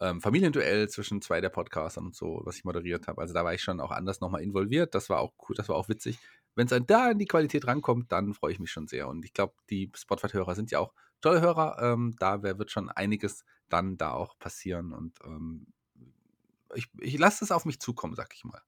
[0.00, 3.20] ähm, Familienduell zwischen zwei der Podcastern und so, was ich moderiert habe.
[3.20, 4.94] Also da war ich schon auch anders nochmal involviert.
[4.94, 6.18] Das war auch cool, das war auch witzig.
[6.58, 9.06] Wenn es da in die Qualität rankommt, dann freue ich mich schon sehr.
[9.06, 11.78] Und ich glaube, die Spotify-Hörer sind ja auch tolle Hörer.
[11.80, 14.92] Ähm, da wird schon einiges dann da auch passieren.
[14.92, 15.68] Und ähm,
[16.74, 18.60] ich, ich lasse es auf mich zukommen, sag ich mal.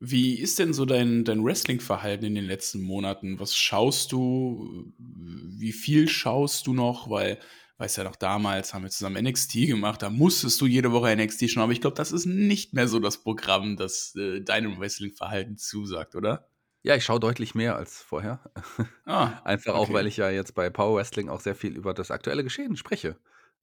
[0.00, 3.38] Wie ist denn so dein, dein Wrestling-Verhalten in den letzten Monaten?
[3.38, 4.94] Was schaust du?
[4.96, 7.10] Wie viel schaust du noch?
[7.10, 7.38] Weil
[7.76, 11.50] weiß ja noch, damals haben wir zusammen NXT gemacht, da musstest du jede Woche NXT
[11.50, 15.56] schauen, aber ich glaube, das ist nicht mehr so das Programm, das äh, deinem Wrestling-Verhalten
[15.56, 16.48] zusagt, oder?
[16.82, 18.40] Ja, ich schaue deutlich mehr als vorher.
[19.06, 19.92] Ah, Einfach auch, okay.
[19.92, 23.18] weil ich ja jetzt bei Power Wrestling auch sehr viel über das aktuelle Geschehen spreche.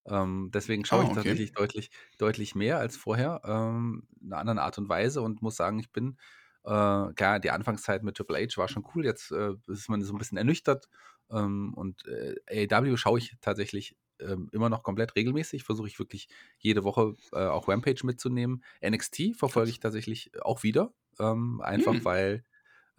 [0.06, 1.12] Ähm, deswegen schaue Ah, ich okay.
[1.12, 5.56] tatsächlich deutlich, deutlich mehr als vorher, ähm, in einer anderen Art und Weise und muss
[5.58, 6.18] sagen, ich bin,
[6.64, 10.14] äh, klar, die Anfangszeit mit Triple H war schon cool, jetzt äh, ist man so
[10.14, 10.88] ein bisschen ernüchtert.
[11.32, 16.28] Ähm, und äh, AEW schaue ich tatsächlich ähm, immer noch komplett regelmäßig, versuche ich wirklich
[16.58, 18.64] jede Woche äh, auch Rampage mitzunehmen.
[18.82, 22.06] NXT verfolge ich tatsächlich auch wieder, ähm, einfach Hm.
[22.06, 22.44] weil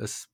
[0.01, 0.29] es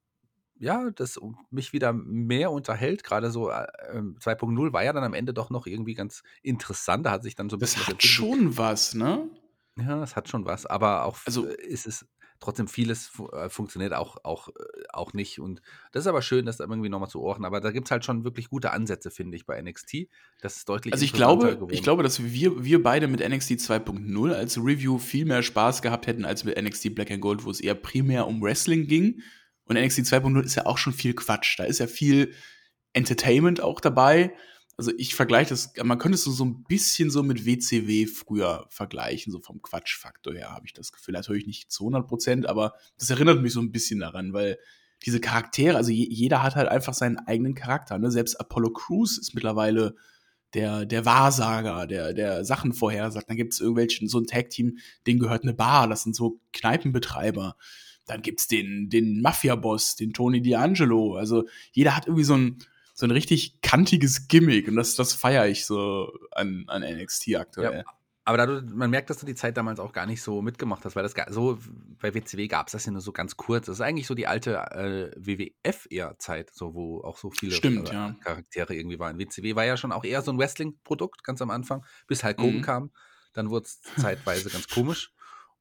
[0.58, 3.04] ja, das mich wieder mehr unterhält.
[3.04, 7.04] Gerade so, äh, ähm, 2.0 war ja dann am Ende doch noch irgendwie ganz interessant.
[7.04, 9.28] Da hat sich dann so 'n Das bisschen was hat schon was, ne?
[9.78, 12.06] Ja, es hat schon was, aber auch Also ist es
[12.40, 14.52] trotzdem vieles äh, funktioniert auch auch, äh,
[14.92, 15.60] auch nicht und
[15.92, 18.24] das ist aber schön, das irgendwie noch mal zu Ohren aber da gibt's halt schon
[18.24, 20.08] wirklich gute Ansätze, finde ich, bei NXT.
[20.40, 24.32] Das ist deutlich Also, ich glaube ich glaube, dass wir wir beide mit NXT 2.0
[24.32, 27.60] als Review viel mehr Spaß gehabt hätten als mit NXT Black and Gold, wo es
[27.60, 29.22] eher primär um Wrestling ging.
[29.68, 31.58] Und NXT 2.0 ist ja auch schon viel Quatsch.
[31.58, 32.32] Da ist ja viel
[32.92, 34.32] Entertainment auch dabei.
[34.78, 38.66] Also, ich vergleiche das man könnte es so so 'n bisschen so mit WCW früher
[38.70, 41.14] vergleichen, so vom Quatschfaktor her, habe ich das Gefühl.
[41.14, 44.58] Natürlich nicht zu 100% aber das erinnert mich so 'n bisschen daran, weil
[45.04, 48.10] diese Charaktere also, je jeder hat halt einfach seinen eigenen Charakter, ne?
[48.10, 49.96] Selbst Apollo Crews ist mittlerweile
[50.54, 53.30] der der Wahrsager, der der Sachen vorhersagt.
[53.30, 57.56] Dann gibt's irgendwelchen so 'n Tag-Team, denen gehört 'ne Bar, das sind so Kneipenbetreiber.
[58.06, 61.18] Dann gibt's den den Mafia-Boss, den Tony D'Angelo.
[61.18, 62.58] Also, jeder hat irgendwie so 'n
[62.94, 67.70] so 'n richtig kantiges Gimmick und das das feiere ich so an an NXT Ja,
[67.70, 67.84] aktuell.
[68.24, 70.84] aber da du man merkt, dass du die Zeit damals auch gar nicht so mitgemacht
[70.84, 71.58] hast, weil das so
[72.00, 73.66] bei WCW gab's das ja nur so ganz kurz.
[73.66, 77.56] Das ist eigentlich so die alte, äh, WWF eher Zeit, so wo auch so viele,
[77.56, 78.16] Stimmt, äh, ja.
[78.20, 79.18] Charaktere irgendwie waren.
[79.18, 82.60] WCW war ja schon auch eher so 'n Wrestling-Produkt ganz am Anfang, bis Hulk Hogan
[82.60, 82.62] Mhm.
[82.62, 82.92] kam.
[83.32, 85.12] Dann wurd's zeitweise ganz komisch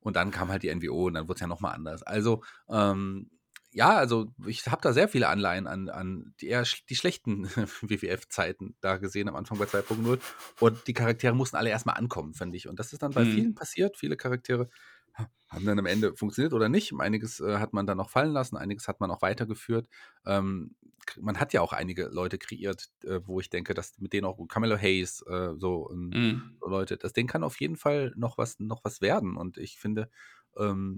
[0.05, 2.03] und dann kam halt die NWO und dann wurd's ja noch mal anders.
[2.03, 3.29] Also, ähm,
[3.71, 7.45] ja, also, ich habe da sehr viele Anleihen an an die eher die schlechten
[7.81, 10.19] WWF-Zeiten da gesehen am Anfang bei 2.0
[10.59, 12.67] und die Charaktere mussten alle erst mal ankommen, finde ich.
[12.69, 13.25] Und das ist dann bei Mhm.
[13.25, 13.97] vielen passiert.
[13.97, 14.69] Viele Charaktere ha
[15.49, 16.93] haben dann am Ende funktioniert oder nicht.
[16.99, 19.87] Einiges, äh, hat man dann auch fallen lassen, einiges hat man auch weitergeführt.
[20.25, 20.75] Ähm,
[21.19, 24.37] man hat ja auch einige Leute kreiert, äh, wo ich denke, dass mit denen auch
[24.47, 26.57] Carmelo Hayes, äh, so, Mhm.
[26.59, 29.37] so Leute aus denen kann auf jeden Fall noch was noch was werden.
[29.37, 30.09] Und ich finde,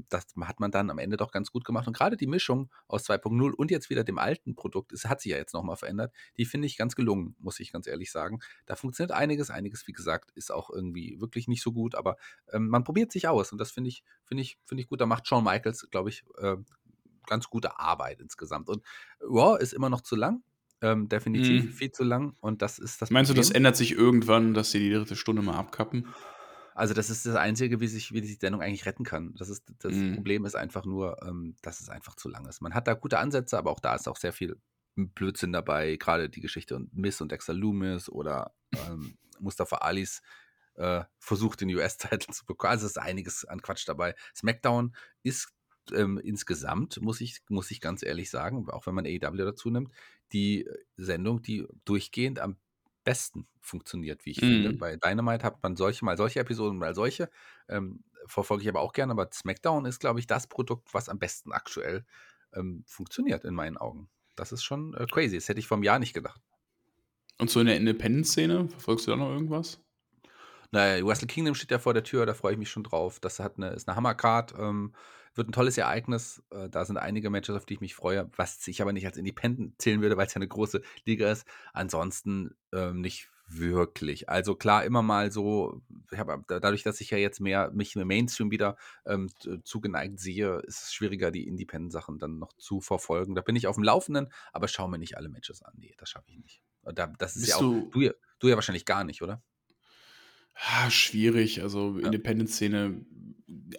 [0.09, 1.87] das hat man dann am Ende doch ganz gut gemacht.
[1.87, 5.31] Und grade die Mischung aus 2.0 und jetzt wieder dem alten Produkt, es hat sich
[5.31, 8.39] ja jetzt noch mal verändert, die finde ich ganz gelungen, muss ich ganz ehrlich sagen.
[8.67, 9.49] Da funktioniert einiges.
[9.49, 12.17] Einiges, wie gesagt, ist auch irgendwie wirklich nicht so gut, aber,
[12.51, 15.01] ähm, man probiert sich aus und das finde ich finde ich finde ich gut.
[15.01, 16.57] Da macht Shawn Michaels, glaube ich, äh,
[17.25, 18.69] ganz gute Arbeit insgesamt.
[18.69, 18.83] Und
[19.21, 20.43] Raw ist immer noch zu lang,
[20.81, 21.69] ähm, definitiv Mhm.
[21.71, 23.57] viel zu lang und das ist das Meinst du, das Problem.
[23.57, 25.15] ändert sich irgendwann, dass sie die 3.
[25.15, 26.07] Stunde mal abkappen?
[26.77, 29.33] Also, das ist das Einzige, wie sich wie die Sendung eigentlich retten kann.
[29.35, 30.13] Das ist das Mhm.
[30.13, 32.61] Problem ist einfach nur, ähm, dass es einfach zu lang ist.
[32.61, 34.57] Man hat da gute Ansätze, aber auch da ist auch sehr viel
[34.95, 35.95] Blödsinn dabei.
[35.97, 38.53] Grade die Geschichte und Miz und Dexter Lumis oder,
[38.87, 40.21] ähm, Mustafa Alis,
[40.75, 42.71] äh, Versuch, den US-Title zu bekommen.
[42.71, 44.15] Also, es ist einiges an Quatsch dabei.
[44.35, 45.53] SmackDown ist,
[45.93, 49.91] ähm, insgesamt, muss ich muss ich ganz ehrlich sagen, auch wenn man AEW dazu nimmt,
[50.33, 52.57] die Sendung, die durchgehend am
[53.07, 54.73] besten funktioniert, wie ich finde.
[54.73, 54.79] Mhm.
[54.79, 57.29] Bei Dynamite hat man solche mal solche Episoden, mal solche.
[57.69, 61.19] Ähm, verfolge ich aber auch gerne, aber SmackDown ist, glaube ich, das Produkt, was am
[61.19, 62.05] besten aktuell,
[62.53, 64.09] ähm, funktioniert in meinen Augen.
[64.37, 65.37] Das ist schon, äh, crazy.
[65.37, 66.41] Das hätte ich vor 'nem Jahr nicht gedacht.
[67.39, 69.79] Und so in der Independent-Szene, verfolgst du da noch irgendwas?
[70.73, 73.19] Na ja, Wrestle Kingdom steht ja vor der Tür, da freue ich mich schon drauf.
[73.19, 74.93] Das hat 'ne ist 'ne Hammercard, ähm,
[75.37, 76.43] wird 'n tolles Ereignis.
[76.51, 79.17] Äh, da sind einige Matches, auf die ich mich freue, was ich aber nicht als
[79.17, 81.45] Independent zählen würde, weil's ja 'ne große Liga ist.
[81.73, 84.27] Ansonsten, ähm, nicht wirklich.
[84.29, 85.81] Also, klar, immer mal so
[86.47, 89.29] da dadurch, dass ich ja jetzt mehr mich im Mainstream wieder, ähm,
[89.63, 93.35] zugeneigt sehe, ist es schwieriger, die Independent-Sachen dann noch zu verfolgen.
[93.35, 95.73] Da bin ich aufm Laufenden, aber schaue mir nicht alle Matches an.
[95.77, 96.61] Ne, das schaffe ich nicht.
[96.83, 99.41] Da das ist Bist ja auch du du ja du ja wahrscheinlich gar nicht, oder?
[100.55, 101.61] Ah, schwierig.
[101.61, 102.17] Also, Ja.
[102.17, 103.05] Independent-Szene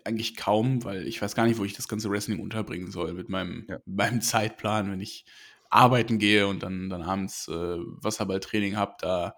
[0.04, 3.28] eigentlich kaum, weil ich weiß gar nicht, wo ich das ganze Wrestling unterbringen soll mit
[3.28, 3.80] meinem Ja.
[3.86, 5.24] meinem Zeitplan, wenn ich
[5.70, 8.94] arbeiten gehe und dann dann abends, äh, Wasserballtraining habe.
[9.00, 9.36] Da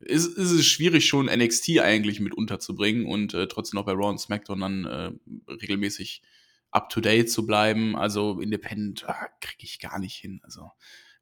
[0.00, 4.08] ist ist es schwierig, schon NXT eigentlich mit unterzubringen und, äh, trotzdem noch bei Raw
[4.10, 5.10] und SmackDown dann, äh,
[5.52, 6.22] regelmäßig
[6.70, 7.96] up to date zu bleiben.
[7.96, 10.40] Also, Independent, ah, kriege ich gar nicht hin.
[10.44, 10.70] Also,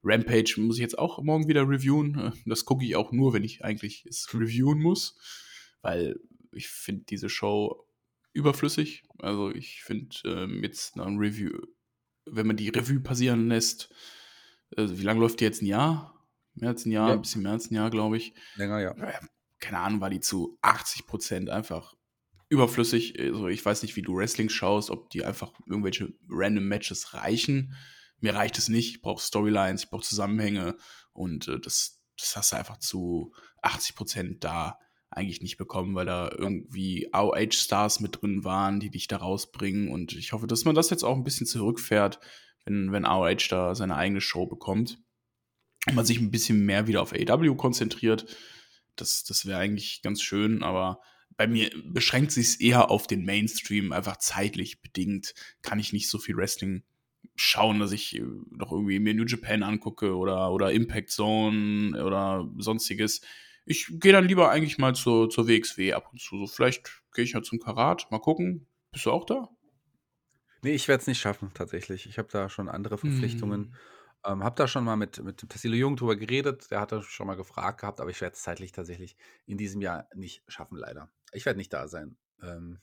[0.02, 2.32] Rampage muss ich jetzt auch morgen wieder reviewen.
[2.46, 5.16] Das gucke ich auch nur, wenn ich eigentlich es reviewen muss,
[5.82, 6.18] weil
[6.52, 7.85] ich finde diese Show
[8.36, 9.02] überflüssig.
[9.18, 11.50] Also, ich finde, ähm, jetzt nach 'm Review
[12.28, 13.88] wenn man die Revue passieren lässt
[14.76, 15.62] also, wie lang läuft die jetzt?
[15.62, 16.26] 'N Jahr?
[16.54, 17.14] Mehr als ein Jahr, Ja.
[17.14, 18.34] ein bisschen mehr als ein Jahr, glaube ich.
[18.56, 18.90] Länger, ja.
[18.96, 19.20] Äh,
[19.60, 21.94] Keine Ahnung, war die zu 80 Prozent einfach
[22.48, 23.18] überflüssig.
[23.20, 27.74] Also ich weiß nicht, wie du Wrestling schaust, ob die einfach irgendwelche random Matches reichen.
[28.20, 28.90] Mir reicht es nicht.
[28.96, 30.76] Ich brauche Storylines, ich brauche Zusammenhänge
[31.12, 34.78] und äh, das, das hast du einfach zu 80 Prozent da
[35.16, 39.88] eigentlich nicht bekommen, weil da irgendwie AOH-Stars mit drin waren, die dich da rausbringen.
[39.88, 42.20] Und ich hoffe, dass man das jetzt auch ein bisschen zurückfährt,
[42.66, 44.98] wenn, wenn AOH da seine eigene Show bekommt.
[45.86, 48.26] Und man sich ein bisschen mehr wieder auf AEW konzentriert.
[48.96, 51.00] Das, das wäre eigentlich ganz schön, aber
[51.36, 55.34] bei mir beschränkt sich es eher auf den Mainstream, einfach zeitlich bedingt.
[55.62, 56.82] Kann ich nicht so viel Wrestling
[57.36, 62.50] schauen, dass ich äh, noch irgendwie mir New Japan angucke oder, oder Impact Zone oder
[62.58, 63.22] sonstiges.
[63.66, 66.38] Ich gehe dann lieber eigentlich mal zur, zur WXW ab und zu.
[66.38, 68.68] So, vielleicht gehe ich ja zum Karat, mal gucken.
[68.92, 69.48] Bist du auch da?
[70.62, 72.06] Nee, ich werde es nicht schaffen, tatsächlich.
[72.06, 73.74] Ich habe da schon andere Verpflichtungen.
[74.24, 76.70] Ähm, habe da schon mal mit, mit Tassilo Jung drüber geredet.
[76.70, 79.80] Der hat da schon mal gefragt gehabt, aber ich werde es zeitlich tatsächlich in diesem
[79.80, 81.10] Jahr nicht schaffen, leider.
[81.32, 82.16] Ich werde nicht da sein.
[82.42, 82.80] Ähm,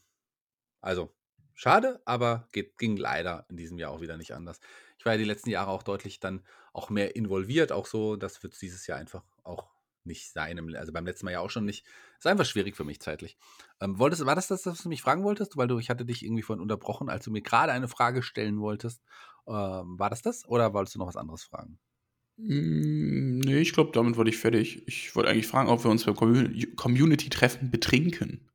[0.82, 1.14] also,
[1.54, 4.60] schade, aber geht, ging leider in diesem Jahr auch wieder nicht anders.
[4.98, 8.16] Ich war ja die letzten Jahre auch deutlich dann auch mehr involviert, auch so.
[8.16, 9.73] Das wird dieses Jahr einfach auch
[10.06, 10.58] nicht sein.
[10.58, 11.86] im- Also beim letzten Mal ja auch schon nicht.
[12.18, 13.38] Ist einfach schwierig für mich zeitlich.
[13.82, 15.58] Ähm, wolltest, war das das, was du mich fragen wolltest?
[15.58, 18.60] Weil du, ich hatte dich irgendwie vorhin unterbrochen, als du mir gerade eine Frage stellen
[18.60, 19.02] wolltest.
[19.48, 21.80] Ähm, war das das oder wolltest du noch was anderes fragen?
[22.38, 24.88] Mm, Nee, ich glaube, damit wurde ich fertig.
[24.88, 28.50] Ich wollte eigentlich fragen, ob wir uns beim Commu- Community-Treffen betrinken.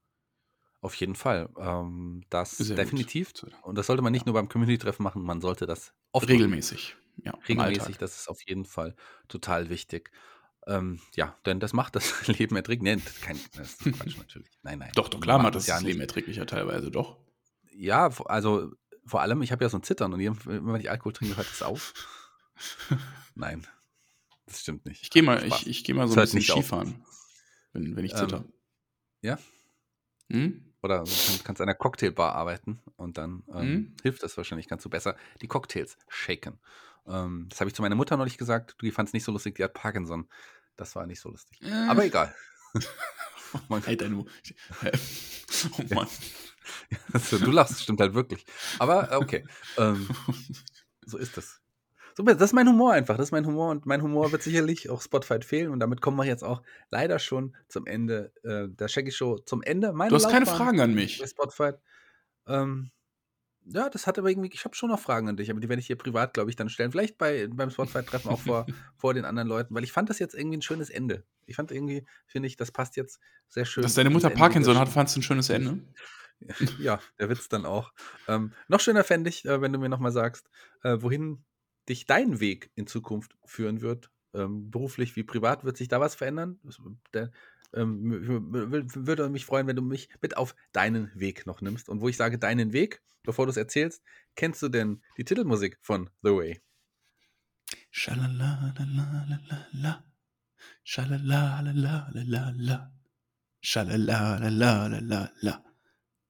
[0.80, 1.49] Auf jeden Fall.
[1.59, 2.78] Ähm, das Sehr gut.
[2.78, 3.32] definitiv.
[3.62, 6.28] Und das sollte man nicht nur beim Community-Treffen machen, man sollte das oft.
[6.28, 6.96] Regelmäßig.
[7.24, 8.94] Ja, Regelmäßig, das ist auf jeden Fall
[9.26, 10.11] total wichtig.
[10.68, 12.82] Ähm, ja, denn das macht das Leben erträglich.
[12.96, 14.50] Nee, kein das ist Quatsch natürlich.
[14.62, 14.92] Nein, nein.
[14.94, 17.16] Doch, doch, klar macht das ja das Leben erträglicher teilweise, doch.
[17.72, 18.72] Ja, also
[19.06, 21.50] vor allem, ich habe ja so ein Zittern und jedem- wenn ich Alkohol trinke, hört
[21.50, 21.94] es auf.
[23.34, 23.66] Nein,
[24.46, 25.02] das stimmt nicht.
[25.02, 25.62] Ich gehe mal, Spaß.
[25.62, 26.42] ich, ich geh mal so ein bisschen.
[26.42, 27.02] Skifahren,
[27.72, 28.44] wenn, wenn ich Ähm, zitter.
[29.22, 29.38] ja?
[30.30, 30.64] Hm?
[30.82, 33.96] Oder du kann- kannst an einer Cocktailbar arbeiten und dann ähm, Mhm.
[34.02, 36.58] hilft das wahrscheinlich, kannst du besser die Cocktails shaken.
[37.06, 38.74] Ähm, das habe ich zu meiner Mutter neulich gesagt.
[38.78, 40.28] Du, die fand es nicht so lustig, die hat Parkinson.
[40.78, 41.60] Das war nicht so lustig.
[41.88, 42.34] Aber egal.
[43.68, 46.08] Man- Halt deine Oh Mann.
[47.12, 48.44] Also, du lachst, stimmt halt wirklich.
[48.78, 49.44] Aber äh, okay.
[49.78, 50.06] Ähm,
[51.06, 51.60] so ist das.
[52.14, 53.16] So, das ist mein Humor einfach.
[53.16, 55.70] Das ist mein Humor und mein Humor wird sicherlich auch Spotify fehlen.
[55.70, 59.38] Und damit kommen wir jetzt auch leider schon zum Ende äh, der Shaggy Show.
[59.38, 61.18] Zum Ende meiner Du hast keine Laufbahn Fragen an mich.
[61.20, 61.70] bei Spotify.
[62.46, 62.90] Ähm,
[63.70, 65.80] ja, das hat aber irgendwie, ich habe schon noch Fragen an dich, aber die werde
[65.80, 66.90] ich dir privat, glaube ich, dann stellen.
[66.90, 68.66] Vielleicht bei, beim Spotify-Treffen auch vor,
[68.96, 71.24] vor den anderen Leuten, weil ich fand das jetzt irgendwie ein schönes Ende.
[71.46, 73.82] Ich fand irgendwie, finde ich, das passt jetzt sehr schön.
[73.82, 75.82] Dass deine Mutter Parkinson hat, fandst du ein schönes Ende?
[76.78, 77.92] ja, der Witz dann auch.
[78.26, 80.48] Ähm, noch schöner fände ich, äh, wenn du mir nochmal sagst,
[80.82, 81.44] äh, wohin
[81.88, 84.10] dich dein Weg in Zukunft führen wird.
[84.34, 86.60] Ähm, beruflich wie privat wird sich da was verändern?
[86.62, 86.78] Das,
[87.14, 87.30] der,
[87.74, 91.88] ähm, würde mich freuen, wenn du mich mit auf deinen Weg noch nimmst.
[91.88, 94.02] Und wo ich sage deinen Weg, bevor du es erzählst,
[94.36, 96.62] kennst du denn die Titelmusik von The Way?
[97.90, 100.04] Schalalalalala.
[100.84, 102.92] Schalalalalala.
[103.60, 105.64] Schalalalalala.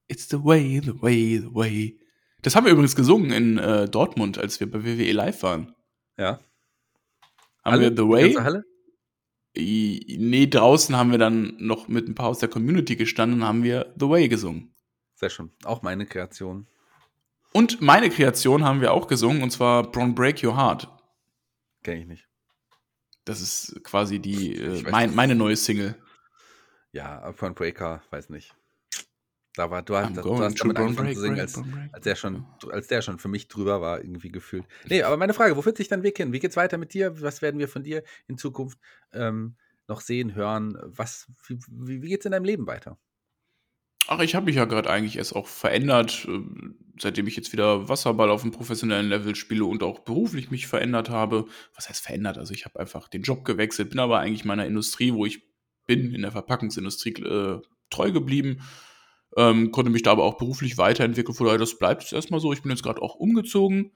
[0.09, 2.01] It's the way, the way, the way.
[2.43, 5.75] Das haben wir übrigens gesungen in äh, Dortmund, als wir bei WWE live waren.
[6.17, 6.41] Ja.
[7.65, 7.83] Haben Halle?
[7.83, 8.65] wir The Way?
[9.59, 13.63] Nee, draußen haben wir dann noch mit ein paar aus der Community gestanden und haben
[13.65, 14.73] wir The Way gesungen.
[15.15, 15.51] Sehr schön.
[15.65, 16.69] Auch meine Kreation.
[17.53, 20.89] Und meine Kreation haben wir auch gesungen, und zwar Bron Break Your Heart.
[21.83, 22.29] Kenne ich nicht.
[23.25, 25.97] Das ist quasi die, äh, mein, meine neue Single.
[26.93, 28.55] Ja, von Breaker, weiß nicht.
[29.59, 32.87] Da war, du, hast, du hast damit angefangen zu singen, als, als, der schon, als
[32.87, 34.65] der schon für mich drüber war, irgendwie gefühlt.
[34.89, 36.33] Nee, aber meine Frage, wo führt sich dein Weg hin?
[36.33, 37.21] Wie geht's weiter mit dir?
[37.23, 38.79] Was werden wir von dir in Zukunft
[39.13, 39.57] ähm,
[39.89, 40.79] noch sehen, hören?
[40.85, 42.99] Was, wie, wie, wie geht's in deinem Leben weiter?
[44.07, 46.39] Ach, ich habe mich ja gerade eigentlich erst auch verändert, äh,
[47.01, 51.11] seitdem ich jetzt wieder Wasserball auf einem professionellen Level spiele und auch beruflich mich verändert
[51.11, 51.47] habe.
[51.75, 52.39] Was heißt verändert?
[52.39, 55.43] Also ich habe einfach den Job gewechselt, bin aber eigentlich meiner Industrie, wo ich
[55.89, 58.61] bin, in der Verpackungsindustrie äh, treu geblieben.
[59.37, 61.35] Ähm, konnte mich da aber auch beruflich weiterentwickeln.
[61.35, 62.53] Von daher, das bleibt jetzt erstmal so.
[62.53, 63.93] Ich bin jetzt gerade auch umgezogen.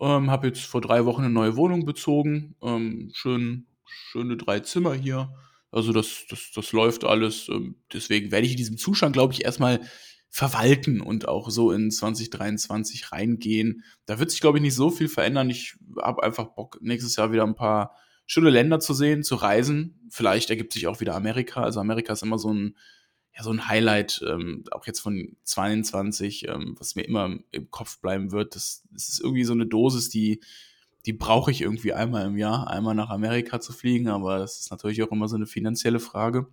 [0.00, 2.56] Ähm, habe jetzt vor drei Wochen eine neue Wohnung bezogen.
[2.62, 5.32] Ähm, schön, schöne drei Zimmer hier.
[5.70, 7.48] Also das, das, das läuft alles.
[7.48, 9.80] Ähm, deswegen werde ich in diesem Zustand, glaube ich, erstmal
[10.28, 13.84] verwalten und auch so in 2023 reingehen.
[14.06, 15.50] Da wird sich, glaube ich, nicht so viel verändern.
[15.50, 17.94] Ich habe einfach Bock, nächstes Jahr wieder ein paar
[18.26, 20.08] schöne Länder zu sehen, zu reisen.
[20.10, 21.62] Vielleicht ergibt sich auch wieder Amerika.
[21.62, 22.76] Also Amerika ist immer so ein,
[23.34, 27.98] ja, so ein Highlight, ähm, auch jetzt von 22, ähm, was mir immer im Kopf
[28.00, 28.54] bleiben wird.
[28.54, 30.40] Das, das ist irgendwie so eine Dosis, die,
[31.06, 34.70] die brauche ich irgendwie einmal im Jahr, einmal nach Amerika zu fliegen, aber das ist
[34.70, 36.48] natürlich auch immer so eine finanzielle Frage.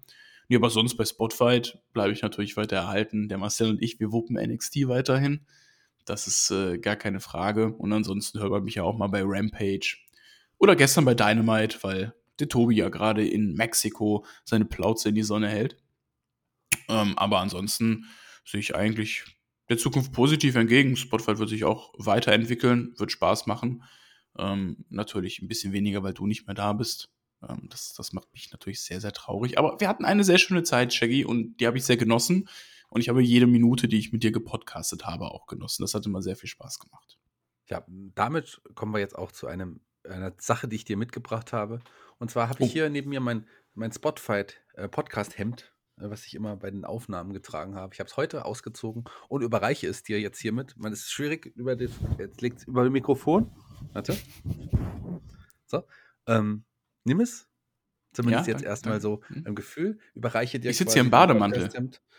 [0.47, 3.30] Nee, aber sonst bei Spotfight bleibe ich natürlich weiter erhalten.
[3.30, 5.41] Der Marcel und ich, wir wuppen NXT weiterhin.
[6.05, 7.71] Das ist äh, gar keine Frage.
[7.73, 9.97] Und ansonsten hört man mich ja auch mal bei Rampage.
[10.57, 15.23] Oder gestern bei Dynamite, weil der Tobi ja gerade in Mexiko seine Plauze in die
[15.23, 15.77] Sonne hält.
[16.88, 18.05] Ähm, aber ansonsten
[18.45, 19.26] sehe ich eigentlich
[19.70, 20.95] der Zukunft positiv entgegen.
[20.95, 23.84] Spotify wird sich auch weiterentwickeln, wird Spaß machen.
[24.38, 27.09] Ähm, natürlich ein bisschen weniger, weil du nicht mehr da bist.
[27.47, 29.57] Ähm, das, das macht mich natürlich sehr, sehr traurig.
[29.57, 32.49] Aber wir hatten eine sehr schöne Zeit, Shaggy, und die habe ich sehr genossen.
[32.89, 35.84] Und ich habe jede Minute, die ich mit dir gepodcastet habe, auch genossen.
[35.84, 37.20] Das hat immer sehr viel Spaß gemacht.
[37.67, 41.82] Ja, damit kommen wir jetzt auch zu einem, einer Sache, die ich dir mitgebracht habe.
[42.17, 42.74] Und zwar habe ich oh.
[42.74, 47.93] hier neben mir mein, mein Spotify-Podcast-Hemd äh, was ich immer bei den Aufnahmen getragen habe.
[47.93, 50.76] Ich habe es heute ausgezogen und überreiche es dir jetzt hiermit.
[50.78, 53.52] Man ist schwierig über das, jetzt liegt es über dem Mikrofon.
[53.93, 54.18] Warte.
[55.66, 55.84] So.
[56.28, 56.64] Ähm,
[57.04, 57.47] nimm es.
[58.12, 59.45] Zumindest ja, jetzt erstmal so hm.
[59.45, 60.00] im Gefühl.
[60.16, 60.72] Überreiche dir.
[60.72, 61.70] Ich sitze hier im Bademantel.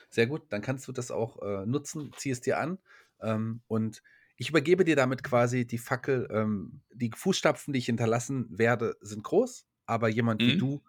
[0.08, 2.12] Sehr gut, dann kannst du das auch äh, nutzen.
[2.16, 2.78] Zieh es dir an.
[3.20, 4.02] Ähm, und
[4.36, 6.28] ich übergebe dir damit quasi die Fackel.
[6.32, 10.46] Ähm, die Fußstapfen, die ich hinterlassen werde, sind groß, aber jemand mhm.
[10.46, 10.82] wie du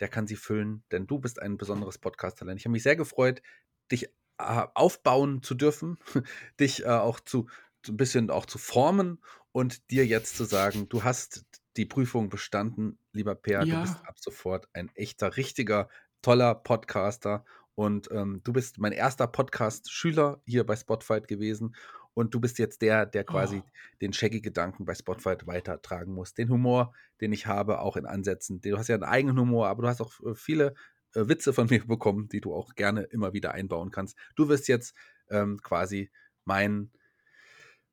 [0.00, 2.60] der kann sie füllen, denn du bist ein besonderes Podcast-Talent.
[2.60, 3.42] Ich habe mich sehr gefreut,
[3.90, 4.06] dich
[4.38, 5.98] äh, aufbauen zu dürfen,
[6.60, 7.48] dich äh, auch zu,
[7.88, 9.22] ein bisschen auch zu formen
[9.52, 11.44] und dir jetzt zu sagen, du hast
[11.76, 13.76] die Prüfung bestanden, lieber Per, ja.
[13.76, 15.88] du bist ab sofort ein echter, richtiger,
[16.22, 17.44] toller Podcaster
[17.74, 21.76] und ähm, du bist mein erster Podcast-Schüler hier bei Spotify gewesen
[22.18, 23.70] und du bist jetzt der, der quasi oh.
[24.00, 26.34] den Shaggy-Gedanken bei Spotify weitertragen muss.
[26.34, 28.60] Den Humor, den ich habe, auch in Ansätzen.
[28.60, 30.74] Du hast ja einen eigenen Humor, aber du hast auch äh, viele
[31.14, 34.18] äh, Witze von mir bekommen, die du auch gerne immer wieder einbauen kannst.
[34.34, 34.96] Du wirst jetzt
[35.30, 36.10] ähm, quasi
[36.44, 36.90] mein,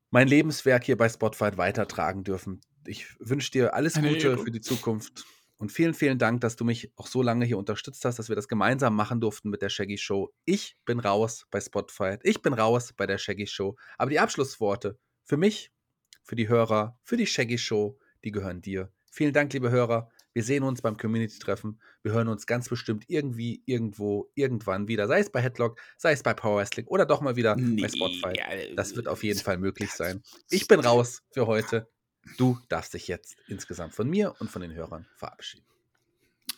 [0.10, 2.62] mein Lebenswerk hier bei Spotify weitertragen dürfen.
[2.88, 5.24] Ich wünsche dir alles Gute für die Zukunft.
[5.58, 8.36] Und vielen, vielen Dank, dass du mich auch so lange hier unterstützt hast, dass wir
[8.36, 10.34] das gemeinsam machen durften mit der Shaggy Show.
[10.44, 12.18] Ich bin raus bei Spotify.
[12.24, 13.76] Ich bin raus bei der Shaggy Show.
[13.98, 15.72] Aber die Abschlussworte für mich,
[16.24, 18.92] für die Hörer, für die Shaggy Show, die gehören dir.
[19.12, 20.12] Vielen Dank, liebe Hörer.
[20.34, 21.80] Wir sehen uns beim Community-Treffen.
[22.04, 25.08] Wir hören uns ganz bestimmt irgendwie, irgendwo, irgendwann wieder.
[25.08, 27.88] Sei es bei Headlock, sei es bei Power Wrestling oder doch mal wieder nee, bei
[27.88, 28.76] Spotify.
[28.76, 30.22] Das wird auf jeden Fall möglich sein.
[30.50, 31.88] Ich bin raus für heute.
[32.38, 35.66] Du darfst dich jetzt insgesamt von mir und von den Hörern verabschieden.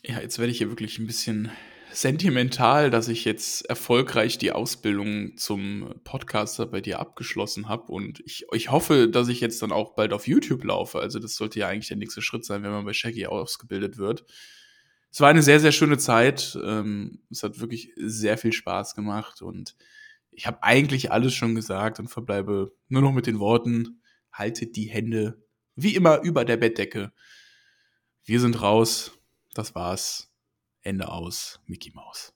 [0.03, 1.51] Ja, jetzt werde ich hier wirklich ein bisschen
[1.91, 7.91] sentimental, dass ich jetzt erfolgreich die Ausbildung zum Podcaster bei dir abgeschlossen habe.
[7.91, 10.99] Und ich, ich hoffe, dass ich jetzt dann auch bald auf YouTube laufe.
[10.99, 14.26] Also das sollte ja eigentlich der nächste Schritt sein, wenn man bei Shaggy ausgebildet wird.
[15.11, 16.57] Es war eine sehr, sehr schöne Zeit.
[16.63, 19.76] Ähm, es hat wirklich sehr viel Spaß gemacht und
[20.32, 24.01] ich habe eigentlich alles schon gesagt und verbleibe nur noch mit den Worten,
[24.32, 25.41] haltet die Hände
[25.78, 27.13] wie immer über der Bettdecke.
[28.25, 29.11] Wir sind raus.
[29.53, 30.30] Das war's.
[30.82, 31.59] Ende aus.
[31.65, 32.34] Mickey Mouse.